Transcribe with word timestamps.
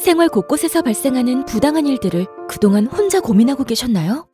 생활 0.00 0.30
곳곳에서 0.30 0.80
발생하는 0.80 1.44
부당한 1.44 1.86
일들을 1.86 2.26
그동안 2.48 2.86
혼자 2.86 3.20
고민하고 3.20 3.64
계셨나요? 3.64 4.26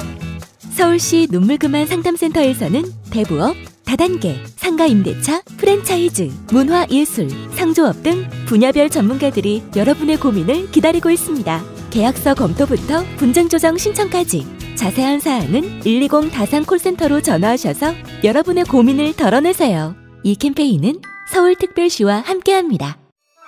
서울시 0.71 1.27
눈물그만 1.31 1.87
상담센터에서는 1.87 2.85
대부업, 3.11 3.57
다단계, 3.85 4.37
상가 4.55 4.87
임대차, 4.87 5.43
프랜차이즈, 5.59 6.31
문화 6.53 6.87
예술, 6.91 7.29
상조업 7.55 8.03
등 8.05 8.29
분야별 8.47 8.91
전문가들이 8.91 9.65
여러분의 9.75 10.19
고민을 10.19 10.71
기다리고 10.71 11.11
있습니다. 11.11 11.63
계약서 11.91 12.35
검토부터 12.35 13.05
분쟁 13.17 13.49
조정 13.49 13.77
신청까지 13.77 14.47
자세한 14.77 15.19
사항은 15.19 15.81
120 15.83 16.31
다산 16.33 16.65
콜센터로 16.65 17.23
전화하셔서 17.23 17.93
여러분의 18.23 18.65
고민을 18.65 19.15
덜어내세요. 19.15 19.97
이 20.23 20.37
캠페인은 20.37 21.01
서울특별시와 21.33 22.23
함께합니다. 22.25 22.99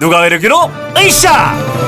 누가 0.00 0.26
이르기로 0.26 0.56
으쌰 0.96 1.87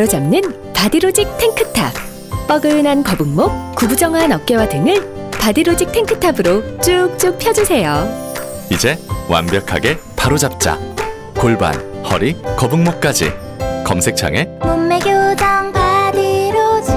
바로잡는 0.00 0.72
바디로직 0.72 1.28
탱크탑. 1.36 1.92
뻐근한 2.48 3.04
거북목, 3.04 3.74
구부정한 3.76 4.32
어깨와 4.32 4.66
등을 4.66 5.30
바디로직 5.30 5.92
탱크탑으로 5.92 6.78
쭉쭉 6.78 7.38
펴주세요. 7.38 8.08
이제 8.70 8.96
완벽하게 9.28 9.98
바로잡자. 10.16 10.78
골반, 11.36 11.74
허리, 12.04 12.34
거북목까지. 12.56 13.30
검색창에 13.84 14.44
몸매 14.62 15.00
교정 15.00 15.70
바디로직 15.70 16.94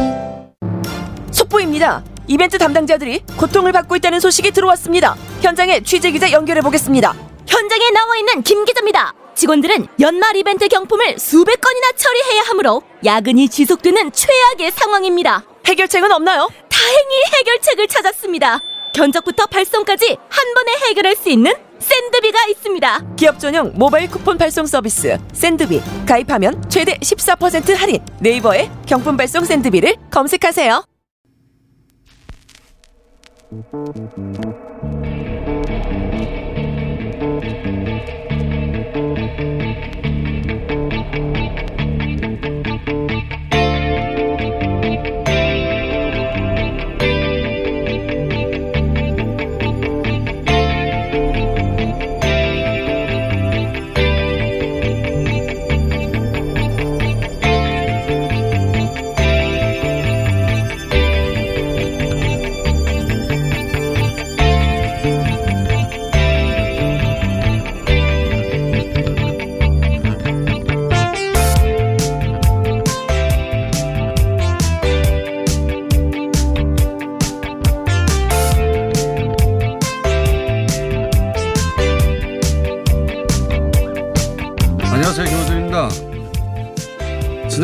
속보입니다. 1.32 2.04
이벤트 2.28 2.58
담당자들이 2.58 3.24
고통을 3.36 3.74
받고 3.74 3.98
있다는 3.98 4.22
소식이 4.22 4.52
들어왔습니다. 4.52 5.18
현장에 5.42 5.82
취재 5.82 6.10
기자 6.10 6.32
연결해 6.32 6.62
보겠습니다. 6.62 7.14
현장에 7.48 7.90
나와 7.90 8.16
있는 8.16 8.44
김 8.44 8.64
기자입니다. 8.64 9.14
직원들은 9.36 9.88
연말 10.00 10.36
이벤트 10.36 10.68
경품을 10.68 11.18
수백 11.20 11.60
건이나 11.60 11.92
처리해야 11.96 12.44
하므로 12.44 12.82
야근이 13.04 13.50
지속되는 13.50 14.12
최악의 14.12 14.72
상황입니다. 14.72 15.44
해결책은 15.66 16.12
없나요? 16.12 16.50
다행히 16.70 17.24
해결책을 17.40 17.88
찾았습니다. 17.88 18.60
견적부터 18.94 19.48
발송까지 19.48 20.18
한 20.30 20.54
번에 20.54 20.72
해결할 20.90 21.16
수 21.16 21.30
있는 21.30 21.52
샌드비가 21.80 22.46
있습니다. 22.48 23.16
기업 23.18 23.40
전용 23.40 23.74
모바일 23.76 24.10
쿠폰 24.10 24.38
발송 24.38 24.66
서비스 24.66 25.18
샌드비 25.34 25.82
가입하면 26.08 26.64
최대 26.70 26.98
14% 27.00 27.76
할인. 27.76 28.00
네이버에 28.20 28.70
경품 28.86 29.18
발송 29.18 29.44
샌드비를 29.44 29.96
검색하세요. 30.12 30.84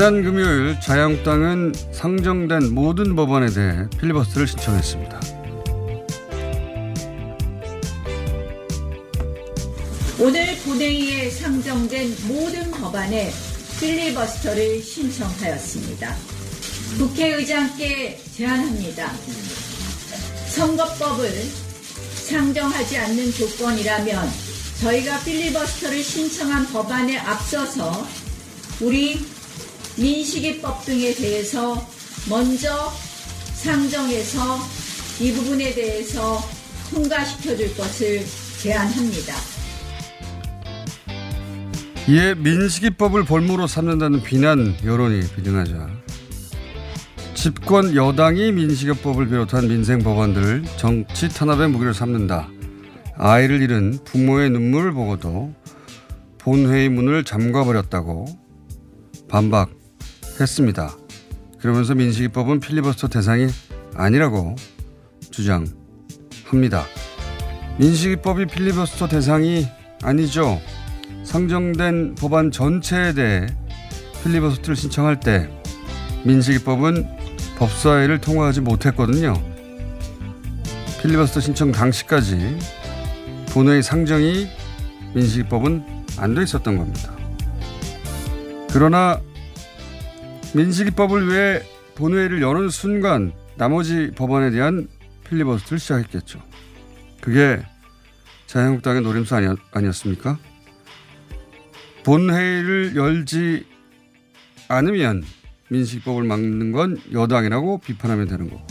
지난 0.09 0.23
금요일 0.23 0.79
자유한국당은 0.79 1.71
상정된 1.91 2.73
모든 2.73 3.15
법안에 3.15 3.45
대해 3.51 3.85
필리버스터를 3.99 4.47
신청했습니다. 4.47 5.21
오늘 10.19 10.57
본회의에 10.65 11.29
상정된 11.29 12.15
모든 12.27 12.71
법안에 12.71 13.31
필리버스터를 13.79 14.81
신청하였습니다. 14.81 16.15
국회의장께 16.97 18.19
제안합니다. 18.35 19.13
선거법을 20.47 21.31
상정하지 22.25 22.97
않는 22.97 23.31
조건이라면 23.31 24.27
저희가 24.81 25.19
필리버스터를 25.19 26.01
신청한 26.01 26.65
법안에 26.73 27.19
앞서서 27.19 28.07
우리 28.81 29.19
민식이법 29.99 30.85
등에 30.85 31.13
대해서 31.13 31.75
먼저 32.29 32.69
상정해서 33.53 34.39
이 35.19 35.33
부분에 35.33 35.73
대해서 35.73 36.39
통과시켜 36.89 37.57
줄 37.57 37.75
것을 37.75 38.21
제안합니다. 38.61 39.35
이에 42.07 42.33
민식이법을 42.35 43.25
볼모로 43.25 43.67
삼는다는 43.67 44.23
비난 44.23 44.75
여론이 44.83 45.19
비등하자 45.35 45.89
집권 47.35 47.95
여당이 47.95 48.53
민식이법을 48.53 49.27
비롯한 49.27 49.67
민생 49.67 49.99
법안들을 49.99 50.63
정치 50.77 51.29
탄압의 51.29 51.69
무기로 51.69 51.93
삼는다. 51.93 52.49
아이를 53.15 53.61
잃은 53.61 53.99
부모의 54.05 54.49
눈물을 54.49 54.93
보고도 54.93 55.53
본회의 56.37 56.89
문을 56.89 57.25
잠가버렸다고 57.25 58.25
반박 59.27 59.78
했습니다. 60.43 60.95
그러면서 61.59 61.95
민식이법은 61.95 62.59
필리버스터 62.59 63.07
대상이 63.09 63.47
아니라고 63.95 64.55
주장합니다. 65.31 66.85
민식이법이 67.77 68.45
필리버스터 68.47 69.07
대상이 69.07 69.67
아니죠. 70.03 70.59
상정된 71.23 72.15
법안 72.15 72.51
전체에 72.51 73.13
대해 73.13 73.47
필리버스터를 74.23 74.75
신청할 74.75 75.19
때 75.19 75.49
민식이법은 76.23 77.07
법사위를 77.57 78.19
통과하지 78.21 78.61
못했거든요. 78.61 79.33
필리버스터 81.01 81.39
신청 81.39 81.71
당시까지 81.71 82.57
본회의 83.51 83.83
상정이 83.83 84.47
민식이법은 85.13 85.85
안 86.17 86.35
돼 86.35 86.43
있었던 86.43 86.77
겁니다. 86.77 87.13
그러나 88.71 89.19
민식이법을 90.55 91.29
위해 91.29 91.61
본회의를 91.95 92.41
여는 92.41 92.69
순간 92.69 93.33
나머지 93.55 94.11
법안에 94.15 94.51
대한 94.51 94.87
필리버스터를 95.25 95.79
시작했겠죠. 95.79 96.41
그게 97.21 97.61
자유한국당의 98.47 99.01
노림수 99.01 99.35
아니었, 99.35 99.59
아니었습니까? 99.71 100.39
본회의를 102.03 102.95
열지 102.95 103.65
않으면 104.69 105.23
민식이법을 105.69 106.23
막는 106.23 106.71
건 106.71 106.99
여당이라고 107.11 107.79
비판하면 107.79 108.27
되는 108.27 108.49
거고 108.49 108.65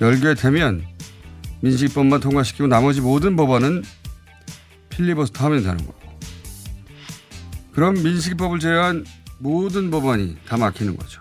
열게 0.00 0.34
되면 0.34 0.82
민식이법만 1.60 2.20
통과시키고 2.20 2.66
나머지 2.66 3.00
모든 3.00 3.36
법안은 3.36 3.82
필리버스터 4.88 5.44
하면 5.44 5.62
되는 5.62 5.76
거고 5.78 5.94
그럼 7.72 7.94
민식이법을 8.02 8.58
제외한 8.58 9.04
모든 9.38 9.90
법안이 9.90 10.36
다 10.46 10.56
막히는 10.56 10.96
거죠. 10.96 11.20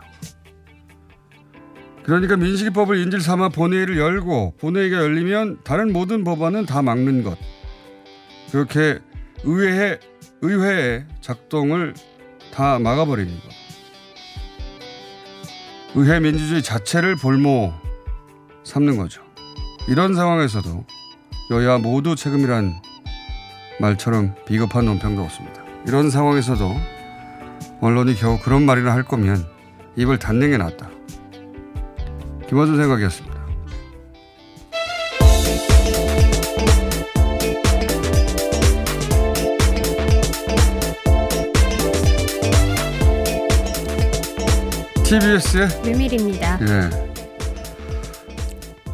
그러니까 2.04 2.38
민식이법을 2.38 3.00
인질 3.00 3.20
삼아 3.20 3.50
본회의를 3.50 3.98
열고 3.98 4.56
본회의가 4.60 4.98
열리면 4.98 5.62
다른 5.64 5.92
모든 5.92 6.24
법안은 6.24 6.66
다 6.68 6.82
막는 6.82 7.24
것. 7.24 7.38
그렇게 8.52 9.00
의회 9.44 10.00
의회의 10.42 11.06
작동을 11.22 11.96
다 12.54 12.78
막아버리는 12.80 13.34
것. 13.34 13.50
의회 15.96 16.20
민주주의 16.20 16.62
자체를 16.62 17.16
볼모 17.16 17.74
삼는 18.64 18.98
거죠. 18.98 19.24
이런 19.88 20.14
상황에서도 20.14 20.86
여야 21.52 21.78
모두 21.78 22.16
책임이란 22.16 22.74
말처럼 23.80 24.36
비겁한 24.46 24.86
논평도 24.86 25.22
없습니다. 25.24 25.64
이런 25.88 26.10
상황에서도 26.10 26.95
언론이 27.82 28.16
겨우 28.16 28.40
그런 28.40 28.66
말이나 28.66 28.94
할 28.94 29.04
거면 29.04 29.46
입을 29.96 30.20
닫는 30.20 30.52
게 30.52 30.58
낫다. 30.58 30.90
김원준 32.48 32.78
생각이었습니다. 32.78 33.36
TBS의 45.06 45.68
묘밀입니다. 45.84 46.60
예. 46.62 46.90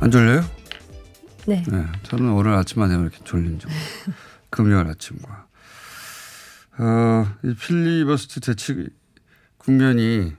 안 0.01 0.11
졸려요? 0.11 0.43
네. 1.47 1.63
네. 1.67 1.85
저는 2.03 2.31
오늘 2.33 2.53
아침만 2.53 2.89
되면 2.89 3.05
이렇게 3.05 3.23
졸린 3.23 3.59
죠 3.59 3.69
금요일 4.49 4.87
아침과. 4.87 5.45
어, 6.81 7.27
이 7.43 7.53
필리버스트 7.53 8.39
대치 8.39 8.89
국면이 9.59 10.35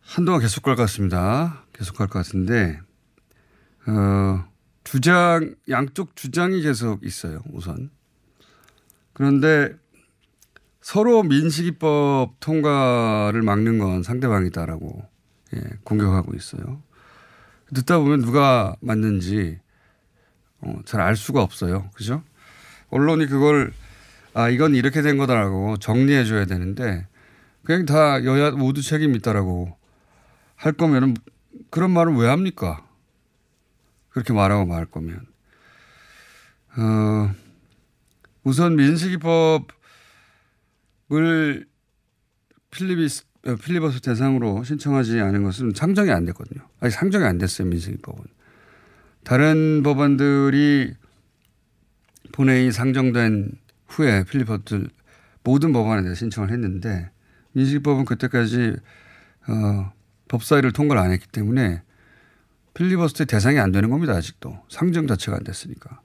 한동안 0.00 0.40
계속 0.40 0.62
갈 0.62 0.76
것 0.76 0.82
같습니다. 0.82 1.64
계속 1.72 1.96
갈 1.96 2.06
것 2.06 2.20
같은데, 2.20 2.80
어, 3.88 4.44
주장, 4.84 5.56
양쪽 5.68 6.14
주장이 6.14 6.62
계속 6.62 7.04
있어요, 7.04 7.42
우선. 7.52 7.90
그런데 9.12 9.74
서로 10.80 11.22
민식이법 11.24 12.38
통과를 12.40 13.42
막는 13.42 13.78
건 13.78 14.02
상대방이다라고 14.02 15.02
예, 15.54 15.60
공격하고 15.84 16.34
있어요. 16.36 16.82
듣다 17.74 17.98
보면 17.98 18.20
누가 18.20 18.76
맞는지 18.80 19.58
어, 20.60 20.78
잘 20.84 21.00
알 21.00 21.16
수가 21.16 21.42
없어요. 21.42 21.90
그죠? 21.94 22.22
언론이 22.90 23.26
그걸 23.26 23.72
아 24.34 24.48
이건 24.48 24.74
이렇게 24.74 25.02
된 25.02 25.18
거다라고 25.18 25.76
정리해 25.78 26.24
줘야 26.24 26.44
되는데 26.44 27.06
그냥 27.64 27.86
다 27.86 28.24
여야 28.24 28.52
모두 28.52 28.82
책임 28.82 29.14
있다라고 29.14 29.76
할 30.56 30.72
거면은 30.72 31.14
그런 31.70 31.90
말은 31.90 32.16
왜 32.16 32.28
합니까? 32.28 32.86
그렇게 34.10 34.32
말하고 34.32 34.66
말 34.66 34.86
거면 34.86 35.20
어, 36.76 37.34
우선 38.44 38.76
민식이법을 38.76 39.66
필리비스 42.70 43.24
어, 43.46 43.56
필리버스 43.56 44.00
대상으로 44.00 44.64
신청하지 44.64 45.18
않은 45.20 45.42
것은 45.42 45.72
상정이 45.74 46.10
안 46.10 46.26
됐거든요. 46.26 46.62
아직 46.80 46.94
상정이 46.96 47.24
안 47.24 47.38
됐어요 47.38 47.68
민식이법은. 47.68 48.22
다른 49.24 49.82
법안들이 49.82 50.94
본회의 52.32 52.70
상정된 52.70 53.52
후에 53.90 54.24
필리버스 54.24 54.88
모든 55.42 55.72
법안에 55.72 56.02
대해 56.02 56.14
신청을 56.14 56.50
했는데 56.50 57.10
민식이법은 57.52 58.04
그때까지 58.04 58.76
어, 59.48 59.92
법사위를 60.28 60.72
통과를 60.72 61.02
안 61.02 61.10
했기 61.12 61.26
때문에 61.26 61.82
필리버스터 62.74 63.24
대상이 63.24 63.58
안 63.58 63.72
되는 63.72 63.90
겁니다. 63.90 64.14
아직도 64.14 64.60
상정 64.68 65.06
자체가 65.06 65.36
안 65.36 65.44
됐으니까. 65.44 66.00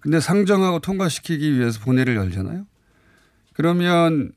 근데 0.00 0.20
상정하고 0.20 0.80
통과시키기 0.80 1.58
위해서 1.58 1.80
본회의를 1.80 2.16
열잖아요. 2.16 2.66
그러면 3.54 4.32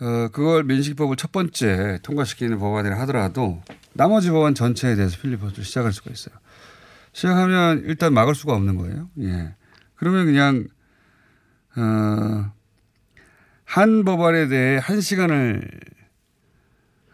어, 0.00 0.28
그걸 0.28 0.62
민식법을 0.62 1.16
첫 1.16 1.32
번째 1.32 1.98
통과시키는 2.02 2.58
법안이라 2.60 3.00
하더라도 3.00 3.60
나머지 3.92 4.30
법안 4.30 4.54
전체에 4.54 4.94
대해서 4.94 5.20
필리버스터를 5.20 5.64
시작할 5.64 5.92
수가 5.92 6.12
있어요. 6.12 6.36
시작하면 7.12 7.82
일단 7.84 8.14
막을 8.14 8.36
수가 8.36 8.54
없는 8.54 8.76
거예요. 8.76 9.10
예. 9.22 9.56
그러면 9.96 10.26
그냥 10.26 10.68
어, 11.76 12.52
한 13.64 14.04
법안에 14.04 14.48
대해 14.48 14.78
한 14.82 15.00
시간을 15.00 15.62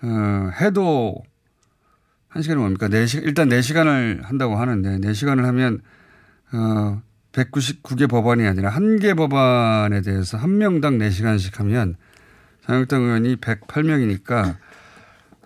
어, 0.03 0.51
해도 0.61 1.23
한 2.29 2.43
시간이 2.43 2.61
뭡니까? 2.61 2.89
네 2.89 3.07
시, 3.07 3.19
일단 3.19 3.49
네 3.49 3.61
시간을 3.63 4.23
한다고 4.25 4.57
하는데 4.57 4.99
네 4.99 5.13
시간을 5.13 5.45
하면 5.47 5.81
어, 6.53 7.03
199개 7.33 8.09
법안이 8.09 8.47
아니라 8.47 8.71
한 8.71 8.99
개 8.99 9.15
법안에 9.15 10.03
대해서 10.03 10.39
한 10.39 10.59
명당 10.59 10.99
네 10.99 11.11
시간씩 11.11 11.59
하면 11.61 11.97
자유한국당 12.65 13.03
의원이 13.03 13.37
108명이니까 13.37 14.57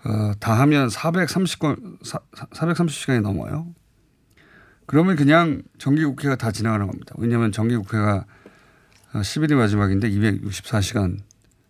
어, 0.05 0.31
다 0.39 0.59
하면 0.61 0.87
430건, 0.87 1.99
430시간이 2.01 3.21
넘어요. 3.21 3.67
그러면 4.85 5.15
그냥 5.15 5.61
정기국회가 5.77 6.35
다 6.35 6.51
지나가는 6.51 6.87
겁니다. 6.87 7.13
왜냐하면 7.17 7.51
정기국회가 7.51 8.25
10일이 9.13 9.55
마지막인데 9.55 10.09
264시간 10.09 11.19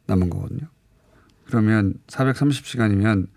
남은 0.07 0.29
거거든요. 0.29 0.67
그러면 1.45 1.95
430시간이면 2.07 3.27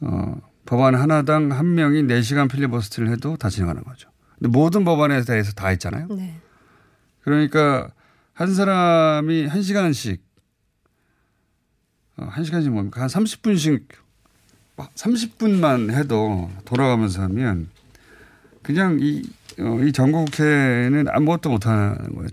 어, 0.00 0.40
법안 0.64 0.94
하나당 0.94 1.52
한 1.52 1.74
명이 1.74 2.02
4시간 2.02 2.50
필리버스트를 2.50 3.08
해도 3.10 3.36
다 3.36 3.48
지나가는 3.48 3.82
거죠. 3.82 4.10
근데 4.38 4.48
모든 4.48 4.84
법안에 4.84 5.22
대해서 5.22 5.52
다 5.52 5.68
했잖아요. 5.68 6.08
네. 6.08 6.38
그러니까 7.22 7.90
한 8.32 8.54
사람이 8.54 9.46
한 9.46 9.62
시간씩 9.62 10.22
어, 12.18 12.24
한 12.24 12.44
시간씩 12.44 12.72
뭡니까? 12.72 13.00
한 13.00 13.08
30분씩 13.08 13.84
30분만 14.76 15.90
해도 15.92 16.50
돌아가면서 16.64 17.22
하면 17.22 17.68
그냥 18.62 18.98
이, 19.00 19.22
어, 19.58 19.80
이 19.82 19.92
전국국회는 19.92 21.06
아무것도 21.08 21.50
못하는 21.50 22.14
거예요. 22.14 22.28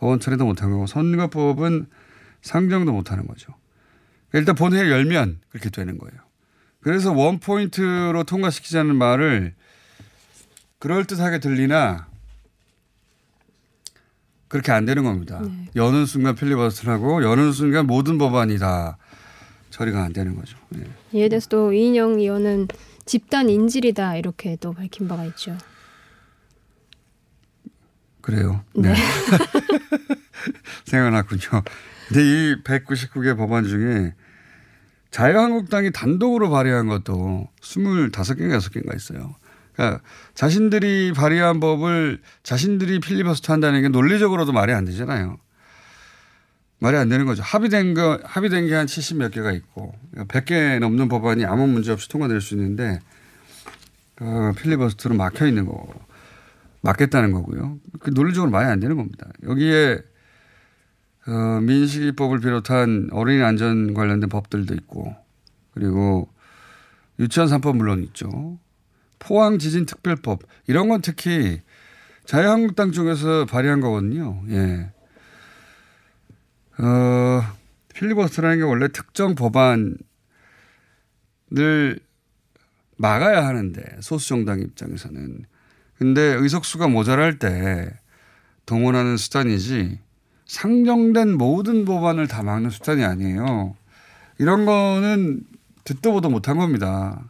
법원 0.00 0.18
처리도 0.18 0.46
못하는 0.46 0.72
거고 0.72 0.86
선거법은 0.86 1.86
상정도 2.40 2.92
못하는 2.92 3.26
거죠. 3.26 3.54
일단 4.32 4.54
본회의 4.54 4.90
열면 4.90 5.40
그렇게 5.50 5.68
되는 5.68 5.98
거예요. 5.98 6.18
그래서 6.80 7.12
원포인트로 7.12 8.24
통과시키자는 8.24 8.96
말을 8.96 9.54
그럴듯하게 10.78 11.40
들리나 11.40 12.08
그렇게 14.48 14.72
안 14.72 14.86
되는 14.86 15.04
겁니다. 15.04 15.40
네. 15.42 15.66
여는 15.76 16.06
순간 16.06 16.34
필리버스를 16.34 16.92
하고 16.92 17.22
여는 17.22 17.52
순간 17.52 17.86
모든 17.86 18.16
법안이 18.16 18.58
다 18.58 18.96
처리가 19.68 20.02
안 20.02 20.14
되는 20.14 20.34
거죠. 20.34 20.56
네. 20.70 20.84
이에 21.12 21.28
대해서도 21.28 21.74
이인영 21.74 22.18
의원은 22.18 22.68
집단 23.04 23.50
인질이다 23.50 24.16
이렇게 24.16 24.56
또 24.56 24.72
밝힌 24.72 25.06
바가 25.06 25.26
있죠. 25.26 25.56
그래요. 28.30 28.64
네. 28.74 28.92
네. 28.92 28.94
생각났군요. 30.86 31.62
근데 32.08 32.22
이 32.22 32.62
199개 32.62 33.36
법안 33.36 33.64
중에 33.64 34.14
자유한국당이 35.10 35.90
단독으로 35.90 36.50
발의한 36.50 36.86
것도 36.86 37.48
25개인가 37.60 38.58
6개인가 38.58 38.94
있어요. 38.94 39.34
그러니까 39.74 40.02
자신들이 40.34 41.12
발의한 41.12 41.58
법을 41.60 42.20
자신들이 42.42 43.00
필리버스터 43.00 43.52
한다는 43.52 43.82
게 43.82 43.88
논리적으로도 43.88 44.52
말이 44.52 44.72
안 44.72 44.84
되잖아요. 44.84 45.38
말이 46.78 46.96
안 46.96 47.08
되는 47.08 47.26
거죠. 47.26 47.42
합의된 47.42 47.94
거, 47.94 48.18
합의된 48.24 48.66
게 48.66 48.74
한 48.74 48.86
70 48.86 49.18
몇 49.18 49.30
개가 49.30 49.52
있고, 49.52 49.94
100개 50.16 50.48
그러니까 50.48 50.78
넘는 50.78 51.08
법안이 51.08 51.44
아무 51.44 51.66
문제 51.66 51.92
없이 51.92 52.08
통과될 52.08 52.40
수 52.40 52.54
있는데, 52.54 53.00
그 54.14 54.52
필리버스터로 54.56 55.14
막혀 55.14 55.46
있는 55.46 55.66
거, 55.66 55.86
막겠다는 56.82 57.32
거고요. 57.32 57.78
그 58.00 58.10
논리적으로 58.10 58.50
말이 58.50 58.66
안 58.68 58.80
되는 58.80 58.96
겁니다. 58.96 59.28
여기에 59.42 60.00
어, 61.26 61.60
민식이법을 61.60 62.40
비롯한 62.40 63.10
어린이 63.12 63.42
안전 63.42 63.94
관련된 63.94 64.28
법들도 64.28 64.74
있고 64.74 65.14
그리고 65.72 66.28
유치원 67.18 67.48
3법 67.48 67.76
물론 67.76 68.02
있죠. 68.04 68.58
포항 69.18 69.58
지진 69.58 69.84
특별법 69.84 70.40
이런 70.66 70.88
건 70.88 71.02
특히 71.02 71.60
자유한국당 72.24 72.92
쪽에서 72.92 73.44
발의한 73.44 73.80
거거든요. 73.80 74.42
예. 74.48 74.90
어, 76.78 77.42
필리버스터라는 77.94 78.58
게 78.58 78.62
원래 78.64 78.88
특정 78.88 79.34
법안을 79.34 79.98
막아야 82.96 83.46
하는데 83.46 83.82
소수 84.00 84.28
정당 84.28 84.60
입장에서는 84.60 85.44
근데 86.00 86.22
의석수가 86.22 86.88
모자랄 86.88 87.38
때 87.38 87.92
동원하는 88.64 89.18
수단이지 89.18 89.98
상정된 90.46 91.36
모든 91.36 91.84
법안을 91.84 92.26
다 92.26 92.42
막는 92.42 92.70
수단이 92.70 93.04
아니에요. 93.04 93.76
이런 94.38 94.64
거는 94.64 95.42
듣도 95.84 96.12
보도 96.12 96.30
못한 96.30 96.56
겁니다. 96.56 97.22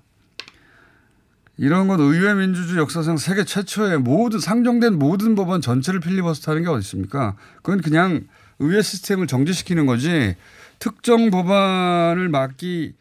이런 1.56 1.88
건 1.88 1.98
의회 1.98 2.32
민주주의 2.32 2.78
역사상 2.78 3.16
세계 3.16 3.42
최초의 3.42 3.98
모든 3.98 4.38
상정된 4.38 5.00
모든 5.00 5.34
법안 5.34 5.60
전체를 5.60 5.98
필리버스터하는 5.98 6.62
게 6.62 6.68
어디 6.68 6.78
있습니까? 6.84 7.34
그건 7.56 7.80
그냥 7.80 8.28
의회 8.60 8.82
시스템을 8.82 9.26
정지시키는 9.26 9.86
거지 9.86 10.36
특정 10.78 11.32
법안을 11.32 12.28
막기 12.28 12.94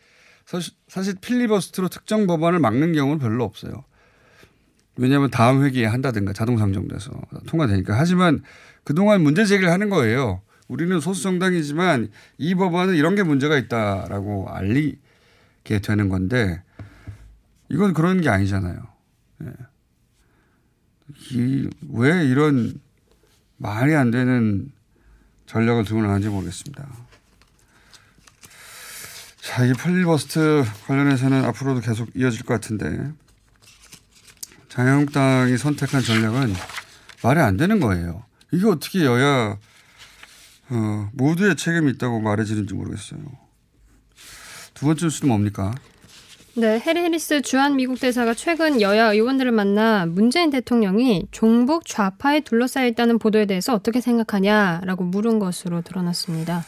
사실, 0.88 1.16
필리버스터로 1.22 1.90
특정 1.90 2.26
법안을 2.26 2.58
막는 2.58 2.94
경우는 2.94 3.20
별로 3.20 3.44
없어요. 3.44 3.84
왜냐하면 5.00 5.32
다음 5.32 5.64
회기에 5.64 5.86
한다든가 5.86 6.34
자동 6.34 6.58
상정돼서 6.58 7.12
통과되니까. 7.48 7.98
하지만 7.98 8.44
그동안 8.84 9.22
문제 9.22 9.46
제기를 9.46 9.72
하는 9.72 9.90
거예요. 9.90 10.42
우리는 10.68 11.00
소수 11.00 11.24
정당이지만 11.24 12.10
이 12.38 12.54
법안은 12.54 12.96
이런 12.96 13.16
게 13.16 13.24
문제가 13.24 13.58
있다라고 13.58 14.50
알리게 14.50 15.80
되는 15.82 16.10
건데 16.10 16.62
이건 17.70 17.94
그런 17.94 18.20
게 18.20 18.30
아니잖아요. 18.30 18.78
예. 19.44 19.52
이, 21.32 21.70
왜 21.94 22.26
이런 22.26 22.80
말이 23.58 23.96
안 23.96 24.12
되는 24.12 24.70
전략을 25.46 25.86
들고 25.86 26.02
나는지 26.02 26.28
모르겠습니다. 26.28 26.88
자, 29.42 29.66
이 29.66 29.74
필리버스터 29.74 30.64
관련해서는 30.88 31.46
앞으로도 31.46 31.80
계속 31.82 32.10
이어질 32.16 32.44
것 32.44 32.54
같은데 32.56 33.12
자유한국당이 34.70 35.58
선택한 35.58 36.02
전략은 36.02 36.54
말이 37.24 37.40
안 37.40 37.58
되는 37.58 37.80
거예요. 37.80 38.24
이게 38.52 38.66
어떻게 38.68 39.04
여야 39.04 39.58
어, 40.70 41.10
모두의 41.14 41.56
책임이 41.56 41.92
있다고 41.94 42.22
말해지는지 42.22 42.74
모르겠어요. 42.74 43.20
두 44.74 44.86
번째 44.86 45.08
뉴스는 45.08 45.28
뭡니까? 45.28 45.74
네, 46.56 46.80
해리 46.80 47.02
해리스 47.02 47.42
주한 47.42 47.76
미국 47.76 48.00
대사가 48.00 48.34
최근 48.34 48.82
여야 48.82 49.12
의원들을 49.12 49.52
만나 49.52 50.06
문재인 50.06 50.50
대통령이 50.50 51.28
종북 51.32 51.86
좌파에 51.86 52.42
둘러싸여 52.42 52.88
있다는 52.88 53.20
보도에 53.20 53.46
대해서 53.46 53.74
어떻게 53.74 54.02
생각하냐라고 54.02 55.04
물은 55.04 55.40
것으로 55.40 55.82
드러났습니다. 55.82 56.64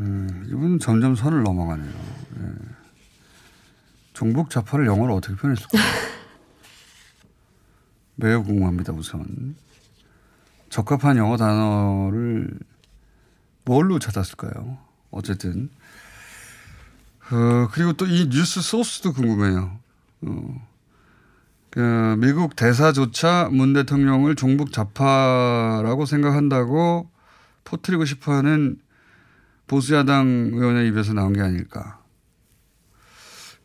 음, 0.00 0.44
이분은 0.48 0.78
점점 0.80 1.14
선을 1.14 1.42
넘어가네요. 1.42 1.88
예. 1.88 2.42
종북 4.12 4.50
좌파를 4.50 4.86
영어로 4.86 5.14
어떻게 5.14 5.34
표현했을까요? 5.36 5.82
매우 8.16 8.42
궁금합니다, 8.42 8.92
우선. 8.92 9.56
적합한 10.70 11.16
영어 11.16 11.36
단어를 11.36 12.58
뭘로 13.64 13.98
찾았을까요? 13.98 14.78
어쨌든. 15.10 15.70
어, 17.30 17.68
그리고 17.72 17.92
또 17.92 18.06
이 18.06 18.28
뉴스 18.30 18.60
소스도 18.60 19.12
궁금해요. 19.12 19.78
어, 20.22 20.68
그 21.70 22.16
미국 22.18 22.56
대사조차 22.56 23.48
문 23.52 23.72
대통령을 23.74 24.34
종북 24.34 24.72
좌파라고 24.72 26.06
생각한다고 26.06 27.10
퍼뜨리고 27.64 28.04
싶어 28.04 28.32
하는 28.32 28.78
보수야당 29.66 30.50
의원의 30.54 30.88
입에서 30.88 31.12
나온 31.12 31.32
게 31.32 31.40
아닐까. 31.42 32.00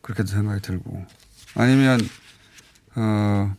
그렇게도 0.02 0.28
생각이 0.28 0.60
들고. 0.60 1.06
아니면, 1.54 2.00
어, 2.96 3.54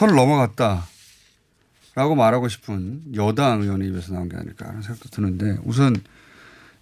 선을 0.00 0.14
넘어갔다. 0.14 0.86
라고 1.94 2.14
말하고 2.14 2.48
싶은 2.48 3.14
여당 3.16 3.60
의원의 3.60 3.88
입에서 3.88 4.14
나온 4.14 4.30
게 4.30 4.36
아닐까 4.38 4.66
하는 4.66 4.80
생각도 4.80 5.10
드는데 5.10 5.58
우선 5.64 5.94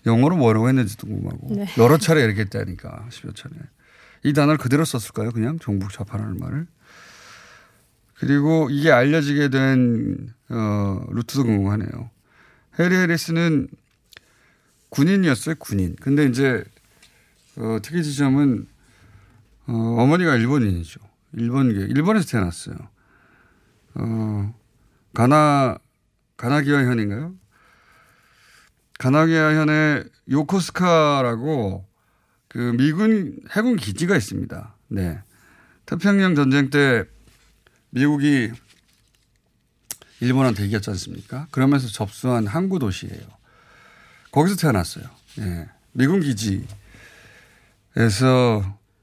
영어로 0.06 0.37
뭐라고 0.37 0.68
했는지도 0.68 1.08
궁금하고 1.08 1.54
네. 1.56 1.66
여러 1.78 1.98
차례 1.98 2.22
이렇게 2.22 2.42
했다니까 2.42 3.08
10여 3.10 3.34
차례. 3.34 3.56
이 4.22 4.32
단어를 4.32 4.58
그대로 4.58 4.84
썼을까요? 4.84 5.32
그냥 5.32 5.58
종북 5.58 5.90
좌파라는 5.92 6.38
말을. 6.38 6.68
그리고 8.14 8.68
이게 8.70 8.92
알려지게 8.92 9.48
된 9.48 10.32
어, 10.50 11.04
루트도 11.10 11.42
궁금하네요. 11.42 12.10
해리 12.78 12.94
해리스는 12.94 13.66
군인이었어요, 14.90 15.56
군인. 15.58 15.96
근데 15.96 16.25
이제 16.25 16.62
어, 17.56 17.78
특이 17.82 18.04
지점은 18.04 18.68
어, 19.66 19.72
어머니가 19.72 20.37
일본인이죠. 20.37 21.00
일본계. 21.32 21.80
일본에서 21.92 22.28
태어났어요. 22.28 22.76
어, 23.99 24.55
가나 25.14 25.78
가나기와 26.37 26.85
현인가요? 26.85 27.35
가나기와 28.99 29.55
현의 29.55 30.05
요코스카라고 30.31 31.87
그 32.49 32.59
미군 32.76 33.38
해군 33.50 33.76
기지가 33.76 34.17
있습니다. 34.17 34.75
네. 34.88 35.21
태평양 35.87 36.35
전쟁 36.35 36.71
때 36.71 37.05
미국이 37.90 38.50
일본한테 40.21 40.67
이겼지 40.67 40.90
않습니까? 40.90 41.47
그러면서 41.50 41.88
접수한 41.88 42.47
항구 42.47 42.78
도시예요. 42.78 43.23
거기서 44.33 44.57
태어났어요. 44.57 45.05
예. 45.40 45.69
미군 45.93 46.21
기지에서 46.21 46.69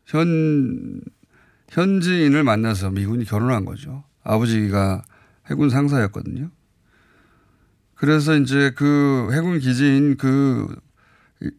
현 0.06 1.02
현지인을 1.70 2.44
만나서 2.44 2.92
미군이 2.92 3.26
결혼한 3.26 3.66
거죠. 3.66 4.04
아버지가 4.26 5.04
해군 5.50 5.70
상사였거든요. 5.70 6.50
그래서 7.94 8.36
이제 8.36 8.72
그 8.76 9.30
해군 9.32 9.60
기지인 9.60 10.18
그 10.18 10.76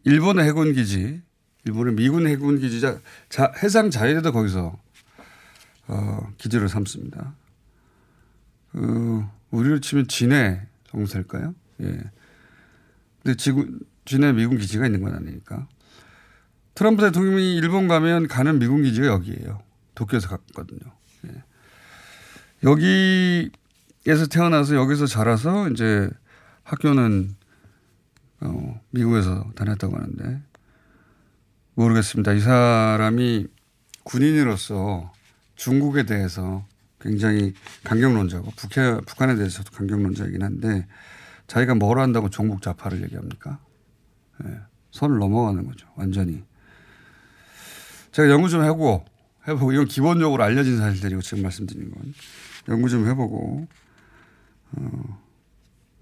일본의 0.03 0.45
해군 0.45 0.73
기지, 0.73 1.21
일본의 1.65 1.95
미군 1.95 2.27
해군 2.27 2.59
기지자 2.59 2.99
자, 3.29 3.51
해상 3.63 3.89
자위대도 3.89 4.31
거기서 4.31 4.77
어, 5.87 6.33
기지를 6.37 6.69
삼습니다. 6.69 7.33
그 8.71 9.25
우리로 9.49 9.79
치면 9.79 10.07
진해 10.07 10.61
정도 10.91 11.07
될까요? 11.07 11.55
예. 11.81 11.99
근데 13.23 13.35
지구 13.37 13.65
진해 14.05 14.33
미군 14.33 14.57
기지가 14.57 14.85
있는 14.85 15.01
건 15.01 15.15
아니니까. 15.15 15.67
트럼프 16.75 17.01
대통령이 17.01 17.55
일본 17.55 17.87
가면 17.87 18.27
가는 18.27 18.59
미군 18.59 18.83
기지가 18.83 19.07
여기예요. 19.07 19.63
도쿄에서 19.95 20.27
갔거든요. 20.27 20.96
예. 22.67 23.49
여기에서 24.03 24.27
태어나서 24.29 24.75
여기서 24.75 25.05
자라서 25.05 25.69
이제 25.69 26.09
학교는 26.63 27.35
어, 28.41 28.81
미국에서 28.91 29.49
다녔다고 29.55 29.95
하는데 29.95 30.41
모르겠습니다. 31.75 32.33
이 32.33 32.39
사람이 32.39 33.47
군인으로서 34.03 35.11
중국에 35.55 36.03
대해서 36.03 36.65
굉장히 36.99 37.53
강경론자고 37.83 38.51
북해, 38.55 39.01
북한에 39.05 39.35
대해서도 39.35 39.71
강경론자이긴 39.71 40.43
한데 40.43 40.87
자기가 41.47 41.75
뭘 41.75 41.99
한다고 41.99 42.29
종북 42.29 42.61
좌파를 42.61 43.01
얘기합니까? 43.03 43.59
예, 44.45 44.59
선을 44.91 45.17
넘어가는 45.19 45.65
거죠. 45.65 45.87
완전히. 45.95 46.43
제가 48.11 48.29
연구 48.29 48.49
좀 48.49 48.63
해보고 48.63 49.05
해보고 49.47 49.71
이건 49.71 49.85
기본적으로 49.85 50.43
알려진 50.43 50.77
사실들이고 50.77 51.21
지금 51.21 51.43
말씀드린 51.43 51.91
건 51.91 52.13
연구 52.69 52.89
좀 52.89 53.07
해보고 53.07 53.67
어, 54.73 55.19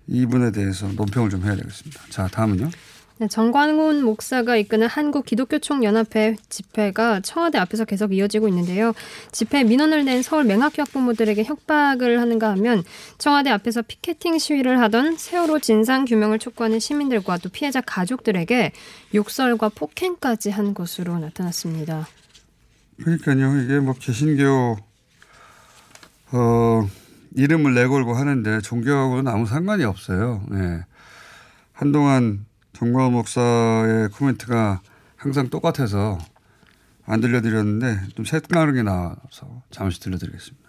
이분에 0.08 0.52
대해서 0.52 0.88
논평을 0.88 1.30
좀 1.30 1.44
해야 1.44 1.56
되겠습니다. 1.56 2.02
자 2.10 2.28
다음은요. 2.28 2.70
네, 3.18 3.30
정관훈 3.30 4.04
목사가 4.04 4.58
이끄는 4.58 4.88
한국 4.88 5.26
기독교 5.26 5.58
총연합회 5.58 6.36
집회가 6.50 7.22
청와대 7.22 7.58
앞에서 7.58 7.86
계속 7.86 8.14
이어지고 8.14 8.50
있는데요. 8.50 8.92
집회 9.32 9.64
민원을 9.64 10.04
낸 10.04 10.22
서울 10.22 10.44
맹학교 10.44 10.82
학부모들에게 10.82 11.46
협박을 11.46 12.20
하는가 12.20 12.50
하면 12.52 12.84
청와대 13.18 13.52
앞에서 13.52 13.84
피켓팅 13.84 14.38
시위를 14.38 14.82
하던 14.82 15.16
세월호 15.16 15.60
진상 15.60 16.04
규명을 16.04 16.40
촉구하는 16.40 16.80
시민들과 16.80 17.38
또 17.38 17.48
피해자 17.48 17.80
가족들에게 17.80 18.74
욕설과 19.14 19.70
폭행까지 19.70 20.50
한 20.50 20.74
것으로 20.74 21.18
나타났습니다. 21.18 22.10
그러니까요. 22.98 23.62
이게 23.62 23.80
뭐 23.80 23.94
개신교 23.94 24.78
어 26.36 26.90
이름을 27.36 27.74
내걸고 27.74 28.14
하는데 28.14 28.60
종교하고는 28.60 29.28
아무 29.30 29.46
상관이 29.46 29.86
없어요. 29.86 30.44
예. 30.54 30.84
한동안 31.72 32.46
정광훈 32.74 33.14
목사의 33.14 34.10
코멘트가 34.10 34.82
항상 35.16 35.50
똑같아서 35.50 36.18
안 37.06 37.22
들려드렸는데 37.22 38.08
좀 38.16 38.26
색다르게 38.26 38.84
나와서 38.84 39.64
잠시 39.72 40.00
들려드리겠습니다. 40.02 40.66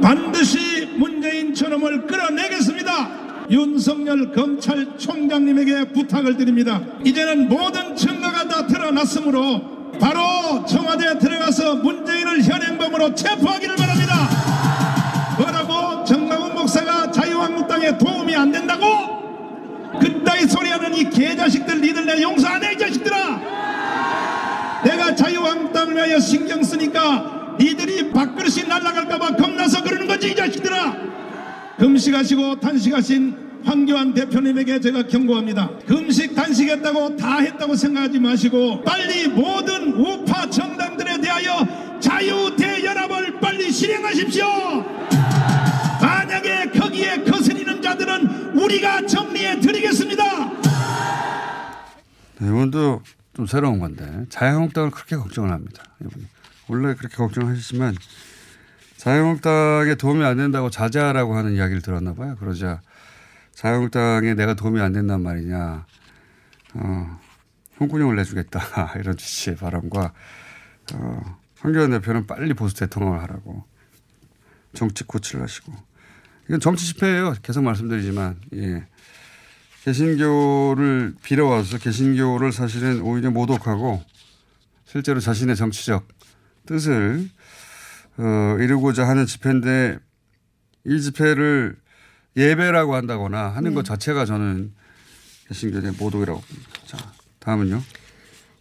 반드시 0.00 0.86
문재인 0.98 1.52
저놈을 1.52 2.06
끌어내겠습니다. 2.06 3.50
윤석열 3.50 4.32
검찰총장님에게 4.32 5.92
부탁을 5.92 6.36
드립니다. 6.36 6.80
이제는 7.04 7.48
모든 7.48 7.96
증거가 7.96 8.46
다 8.46 8.66
드러났으므로 8.66 9.76
바로 9.98 10.64
청와대에 10.66 11.18
들어가서 11.18 11.76
문재인을 11.76 12.42
현행범으로 12.42 13.14
체포하기를 13.14 13.76
그따위 20.00 20.46
소리하는 20.46 20.94
이 20.96 21.08
개자식들 21.10 21.80
니들 21.80 22.06
내 22.06 22.22
용서 22.22 22.48
안 22.48 22.62
해 22.62 22.74
이 22.74 22.78
자식들아! 22.78 23.56
내가 24.84 25.14
자유한국당을 25.14 25.96
위하여 25.96 26.18
신경 26.20 26.62
쓰니까 26.62 27.56
니 27.58 27.74
날아갈까봐 28.68 29.36
겁나서 29.36 29.82
그러는 29.82 30.06
거지 30.06 30.30
이 30.32 30.34
자식들아! 30.34 30.94
금식하시고 31.78 32.60
단식하신 32.60 33.46
황교안 33.64 34.14
대표님에게 34.14 34.78
제가 34.80 35.06
경고합니다. 35.08 35.70
금식 35.86 36.34
단식했다고 36.36 37.16
다 37.16 37.38
했다고 37.38 37.74
생각하지 37.74 38.20
마시고 38.20 38.82
빨리 38.82 39.26
모든 39.26 39.92
우파 39.94 40.48
정당들에 40.48 41.20
대하여 41.20 41.98
자유 41.98 42.54
대연합을 42.56 43.40
빨리 43.40 43.70
실행하십시오! 43.72 44.46
만약에 46.00 46.70
거기에 46.78 47.22
거스리는 47.24 47.82
자들은 47.82 48.45
우리가 48.56 49.06
정리해 49.06 49.60
드리겠습니다 49.60 50.22
네, 52.38 52.48
이번도 52.48 53.02
좀 53.34 53.46
새로운 53.46 53.78
건데 53.78 54.26
자유한국당을 54.28 54.90
그렇게 54.90 55.16
걱정을 55.16 55.50
합니다. 55.50 55.84
이분이. 56.02 56.26
원래 56.68 56.94
그렇게 56.94 57.16
걱정하시지만 57.16 57.94
자유한국당에 58.96 59.94
도움이 59.94 60.24
안 60.24 60.36
된다고 60.36 60.70
자제하라고 60.70 61.36
하는 61.36 61.52
이야기를 61.54 61.82
들었나 61.82 62.14
봐요. 62.14 62.36
그러자 62.38 62.80
자유한국당에 63.52 64.34
내가 64.34 64.54
도움이 64.54 64.80
안 64.80 64.92
된단 64.92 65.22
말이냐. 65.22 65.86
어, 66.74 67.20
홍군형을 67.78 68.16
내주겠다. 68.16 68.92
이런 69.00 69.16
취지의 69.16 69.56
발언과 69.56 70.12
어, 70.94 71.38
황교안 71.60 71.90
대표는 71.90 72.26
빨리 72.26 72.54
보수 72.54 72.74
대통령을 72.76 73.20
하라고 73.22 73.64
정치 74.74 75.04
코치를 75.04 75.42
하시고 75.42 75.72
이건 76.48 76.60
정치 76.60 76.86
집회예요. 76.86 77.34
계속 77.42 77.62
말씀드리지만 77.62 78.40
예. 78.54 78.86
개신교를 79.84 81.14
빌어와서 81.22 81.78
개신교를 81.78 82.52
사실은 82.52 83.00
오히려 83.00 83.30
모독하고 83.30 84.02
실제로 84.84 85.20
자신의 85.20 85.56
정치적 85.56 86.06
뜻을 86.66 87.28
어, 88.18 88.56
이루고자 88.60 89.06
하는 89.06 89.26
집회인데 89.26 89.98
이 90.84 91.00
집회를 91.00 91.76
예배라고 92.36 92.94
한다거나 92.94 93.48
하는 93.48 93.74
것 93.74 93.84
자체가 93.84 94.24
저는 94.24 94.72
개신교의 95.48 95.94
모독이라고 95.98 96.40
봅니다. 96.40 96.70
자, 96.86 97.12
다음은요. 97.38 97.82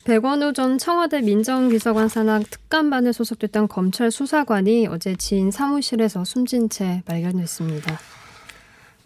백원우 0.05 0.53
전 0.53 0.77
청와대 0.77 1.19
민정비서관 1.21 2.09
산하 2.09 2.37
특감반에 2.37 3.11
소속됐던 3.11 3.67
검찰 3.67 4.11
수사관이 4.11 4.85
어제 4.85 5.15
지인 5.15 5.49
사무실에서 5.49 6.23
숨진 6.23 6.69
채 6.69 7.01
발견됐습니다. 7.07 7.99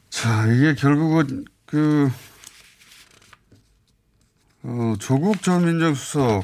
자, 0.10 0.46
이게 0.48 0.75
결국은 0.75 1.46
그, 1.65 2.10
어, 4.63 4.96
조국 5.00 5.41
전 5.41 5.63
민정수석을 5.65 6.44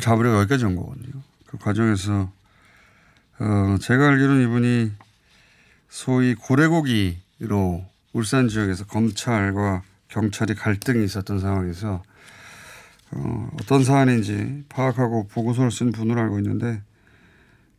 잡으려고 0.00 0.38
여기까지 0.38 0.64
온 0.64 0.76
거거든요. 0.76 1.12
그 1.44 1.58
과정에서, 1.58 2.32
어, 3.40 3.76
제가 3.78 4.08
알기로는 4.08 4.44
이분이 4.44 4.92
소위 5.90 6.34
고래고기로 6.34 7.84
울산 8.14 8.48
지역에서 8.48 8.86
검찰과 8.86 9.82
경찰이 10.10 10.54
갈등이 10.54 11.04
있었던 11.04 11.40
상황에서 11.40 12.02
어, 13.12 13.50
어떤 13.60 13.82
사안인지 13.82 14.64
파악하고 14.68 15.26
보고서를 15.28 15.70
쓴 15.70 15.90
분으로 15.90 16.20
알고 16.20 16.38
있는데 16.38 16.82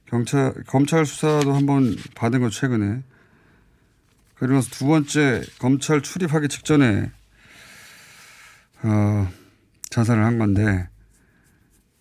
경찰 0.06 0.54
검찰 0.68 1.06
수사도 1.06 1.54
한번 1.54 1.96
받은 2.16 2.42
거 2.42 2.50
최근에 2.50 3.04
그리고 4.36 4.60
두 4.62 4.88
번째 4.88 5.44
검찰 5.60 6.02
출입하기 6.02 6.50
직전에 6.50 7.12
어, 8.84 9.30
자살을 9.90 10.24
한 10.24 10.38
건데 10.38 10.90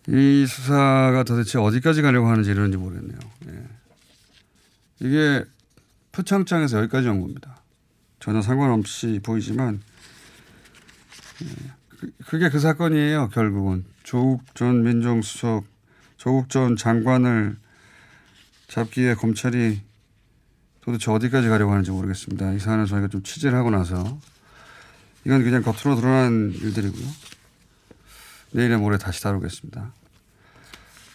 이 0.09 0.47
수사가 0.47 1.25
도대체 1.25 1.59
어디까지 1.59 2.03
가려고 2.03 2.29
하는지 2.29 2.51
이러는지 2.51 2.79
모르겠네요. 2.79 3.19
예. 3.49 3.65
이게 5.01 5.45
표창장에서 6.13 6.79
여기까지 6.79 7.09
온 7.09 7.21
겁니다. 7.21 7.61
전혀 8.19 8.43
상관없이 8.43 9.21
보이지만 9.23 9.81
예. 9.85 9.90
그- 11.99 12.13
그게 12.27 12.49
그 12.49 12.59
사건이에요. 12.59 13.29
결국은 13.31 13.85
조국 14.03 14.43
전 14.55 14.83
민정수석, 14.83 15.65
조국 16.17 16.49
전 16.49 16.77
장관을 16.77 17.57
잡기 18.69 19.03
위해 19.03 19.15
검찰이 19.15 19.81
도대체 20.81 21.11
어디까지 21.11 21.49
가려고 21.49 21.73
하는지 21.73 21.91
모르겠습니다. 21.91 22.53
이 22.53 22.59
사안을 22.59 22.87
저희가 22.87 23.09
좀 23.09 23.23
취재를 23.23 23.59
하고 23.59 23.71
나서 23.71 24.19
이건 25.27 25.43
그냥 25.45 25.63
겉으로 25.63 25.97
드러난 26.01 26.53
일들이고요. 26.55 27.07
내일에 28.53 28.77
모레 28.77 28.97
다시 28.99 29.23
다루겠습니다. 29.23 29.93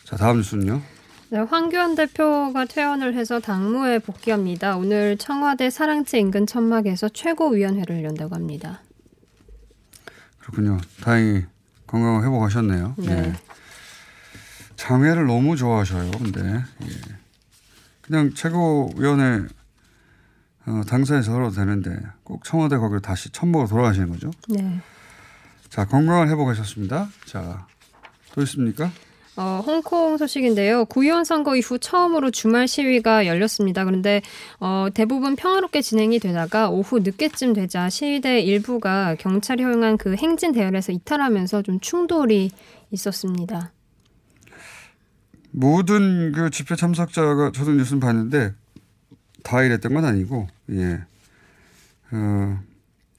자, 0.06 0.16
다음 0.18 0.38
뉴스는요. 0.38 0.82
네, 1.30 1.40
황교안 1.40 1.96
대표가 1.96 2.66
퇴원을 2.66 3.16
해서 3.16 3.40
당무에 3.40 3.98
복귀합니다. 4.00 4.78
오늘 4.78 5.18
청와대 5.18 5.72
사랑채 5.72 6.20
인근 6.20 6.46
천막에서 6.46 7.10
최고위원회를 7.10 8.04
연다고 8.04 8.36
합니다. 8.36 8.82
그렇군요. 10.46 10.80
다행히 11.02 11.44
건강 11.88 12.24
회복하셨네요. 12.24 12.96
네. 13.00 13.34
장애를 14.76 15.26
너무 15.26 15.56
좋아하셔요. 15.56 16.12
근데 16.12 16.42
예. 16.84 16.88
그냥 18.02 18.34
최고위원회 18.34 19.48
어, 20.68 20.82
당사에서 20.88 21.34
하러도 21.34 21.56
되는데 21.56 21.98
꼭 22.24 22.44
청와대 22.44 22.78
거기로 22.78 23.00
다시 23.00 23.30
천목으로 23.32 23.68
돌아가시는 23.68 24.10
거죠. 24.10 24.32
네. 24.50 24.80
자 25.70 25.86
건강을 25.86 26.30
회복하셨습니다. 26.30 27.10
자또 27.26 28.42
있습니까? 28.44 28.92
어, 29.38 29.62
홍콩 29.66 30.18
소식인데요. 30.18 30.86
구의원 30.86 31.26
선거 31.26 31.56
이후 31.56 31.78
처음으로 31.78 32.32
주말 32.32 32.68
시위가 32.68 33.26
열렸습니다. 33.26 33.84
그런데 33.84 34.22
어, 34.60 34.88
대부분 34.94 35.36
평화롭게 35.36 35.82
진행이 35.82 36.20
되다가 36.20 36.70
오후 36.70 37.00
늦게쯤 37.00 37.54
되자 37.54 37.90
시위대 37.90 38.40
일부가 38.40 39.16
경찰이 39.16 39.64
허용한 39.64 39.98
그 39.98 40.16
행진 40.16 40.54
대열에서 40.54 40.94
이탈하면서 40.94 41.64
좀 41.64 41.80
충돌이 41.82 42.52
있었습니다. 42.92 43.72
모든 45.52 46.32
그 46.32 46.50
집회 46.50 46.76
참석자가 46.76 47.52
저도 47.54 47.72
뉴스 47.72 48.00
봤는데 48.00 48.54
다 49.44 49.64
이랬던 49.64 49.94
건 49.94 50.06
아니고 50.06 50.48
예. 50.72 51.02
어, 52.12 52.60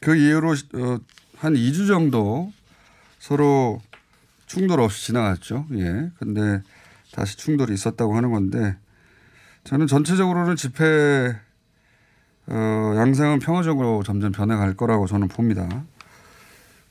그 0.00 0.16
이후로 0.16 0.50
어, 0.50 0.98
한 1.36 1.54
2주 1.54 1.86
정도 1.86 2.52
서로 3.18 3.80
충돌 4.46 4.80
없이 4.80 5.06
지나갔죠. 5.06 5.66
예. 5.72 6.10
근데 6.18 6.62
다시 7.12 7.36
충돌이 7.36 7.74
있었다고 7.74 8.16
하는 8.16 8.30
건데 8.30 8.76
저는 9.64 9.86
전체적으로는 9.86 10.56
집회 10.56 11.36
어, 12.48 12.94
양상은 12.96 13.40
평화적으로 13.40 14.02
점점 14.04 14.32
변해갈 14.32 14.74
거라고 14.74 15.06
저는 15.06 15.28
봅니다. 15.28 15.84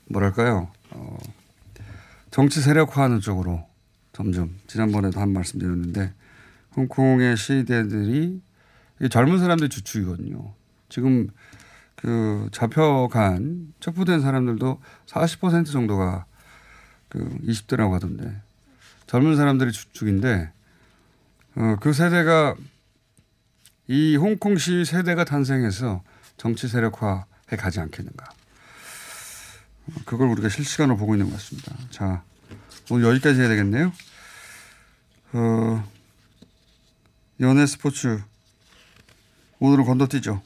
뭐랄까요? 0.04 0.70
어, 0.90 1.18
정치 2.30 2.60
세력화하는 2.60 3.20
쪽으로 3.20 3.66
점점 4.12 4.50
지난번에도 4.66 5.20
한 5.20 5.32
말씀 5.32 5.58
드렸는데 5.58 6.12
홍콩의 6.76 7.36
시위대들이 7.36 8.42
이게 8.98 9.08
젊은 9.08 9.38
사람들이 9.38 9.70
주축이거든요. 9.70 10.52
지금 10.88 11.28
그 11.94 12.48
잡혀간 12.52 13.72
척부된 13.80 14.20
사람들도 14.20 14.80
40% 15.06 15.72
정도가 15.72 16.26
그 17.16 17.38
20대라고 17.46 17.92
하던데 17.92 18.42
젊은 19.06 19.36
사람들이 19.36 19.72
주축인데 19.72 20.52
어, 21.54 21.76
그 21.80 21.94
세대가 21.94 22.54
이 23.88 24.16
홍콩 24.16 24.58
시위 24.58 24.84
세대가 24.84 25.24
탄생해서 25.24 26.02
정치 26.36 26.68
세력화해 26.68 27.56
가지 27.56 27.80
않겠는가. 27.80 28.26
어, 29.86 29.92
그걸 30.04 30.28
우리가 30.28 30.50
실시간으로 30.50 30.98
보고 30.98 31.14
있는 31.14 31.30
것 31.30 31.36
같습니다. 31.36 31.74
자, 31.88 32.22
오늘 32.90 33.08
여기까지 33.08 33.40
해야 33.40 33.48
되겠네요. 33.48 33.92
어, 35.32 35.90
연애 37.40 37.64
스포츠 37.64 38.20
오늘은 39.60 39.84
건너뛰죠. 39.84 40.42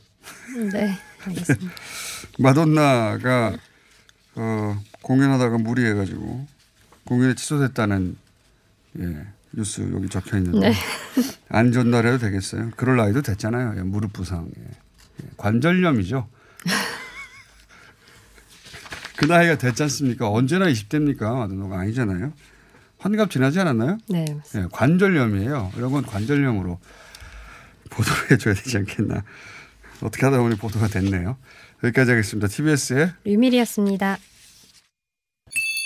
네, 0.73 0.97
알겠습니다. 1.25 1.75
마돈나가 2.39 3.57
어, 4.37 4.81
공연하다가 5.03 5.59
무리해가지고 5.59 6.60
공연이 7.11 7.35
취소됐다는 7.35 8.17
예, 9.01 9.27
뉴스 9.51 9.81
여기 9.93 10.09
적혀 10.09 10.39
있는데 10.39 10.69
네. 10.69 10.75
안 11.49 11.73
전달해도 11.73 12.19
되겠어요? 12.19 12.71
그럴 12.77 12.97
나이도 12.97 13.23
됐잖아요. 13.23 13.75
예, 13.79 13.83
무릎 13.83 14.13
부상, 14.13 14.49
예. 14.57 14.63
예, 14.63 15.27
관절염이죠. 15.37 16.29
그 19.19 19.25
나이가 19.25 19.59
됐지 19.59 19.83
않습니까? 19.83 20.31
언제나 20.31 20.67
20대입니까? 20.67 21.35
마돈나가 21.35 21.81
아니잖아요. 21.81 22.33
환갑 22.99 23.33
지나지 23.33 23.59
않았나요? 23.59 23.99
네, 24.09 24.25
예, 24.55 24.67
관절염이에요. 24.71 25.73
이런 25.79 25.91
건 25.91 26.07
관절염으로 26.07 26.79
보도를 27.91 28.19
해줘야 28.31 28.55
되지 28.55 28.77
않겠나. 28.77 29.25
어떻게 30.01 30.27
하다 30.27 30.39
보니 30.39 30.55
보도가 30.59 30.87
됐네요. 30.87 31.39
여기까지 31.83 32.13
하겠습니다. 32.13 32.47
TBS의 32.47 33.15
류밀이었습니다. 33.25 34.17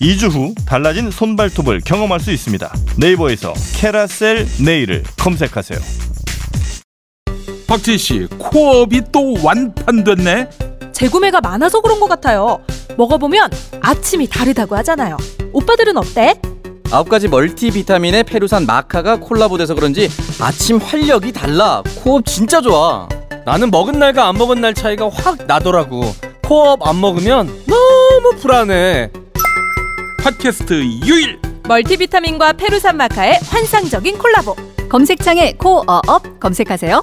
2주 0.00 0.30
후 0.30 0.54
달라진 0.66 1.10
손발톱을 1.10 1.80
경험할 1.84 2.20
수 2.20 2.30
있습니다 2.30 2.72
네이버에서 2.96 3.52
Kerasal 3.76 4.46
Nail을 4.64 5.02
검색하세요 5.18 5.78
박지희 7.70 7.98
씨, 7.98 8.26
코업이 8.36 9.00
또 9.12 9.36
완판됐네. 9.44 10.50
재구매가 10.92 11.40
많아서 11.40 11.80
그런 11.80 12.00
것 12.00 12.08
같아요. 12.08 12.58
먹어보면 12.96 13.48
아침이 13.80 14.26
다르다고 14.26 14.74
하잖아요. 14.78 15.16
오빠들은 15.52 15.96
어때? 15.96 16.34
아홉 16.90 17.08
가지 17.08 17.28
멀티비타민의 17.28 18.24
페루산 18.24 18.66
마카가 18.66 19.20
콜라보돼서 19.20 19.76
그런지 19.76 20.08
아침 20.40 20.78
활력이 20.78 21.30
달라. 21.30 21.84
코업 22.02 22.26
진짜 22.26 22.60
좋아. 22.60 23.08
나는 23.46 23.70
먹은 23.70 24.00
날과 24.00 24.26
안 24.26 24.36
먹은 24.36 24.60
날 24.60 24.74
차이가 24.74 25.08
확 25.08 25.46
나더라고. 25.46 26.12
코업 26.42 26.84
안 26.84 27.00
먹으면 27.00 27.46
너무 27.68 28.36
불안해. 28.40 29.10
팟캐스트 30.22 30.84
유일 31.06 31.40
멀티비타민과 31.66 32.52
페루산 32.52 32.98
마카의 32.98 33.38
환상적인 33.42 34.18
콜라보. 34.18 34.54
검색창에 34.90 35.54
코어업 35.54 36.38
검색하세요. 36.38 37.02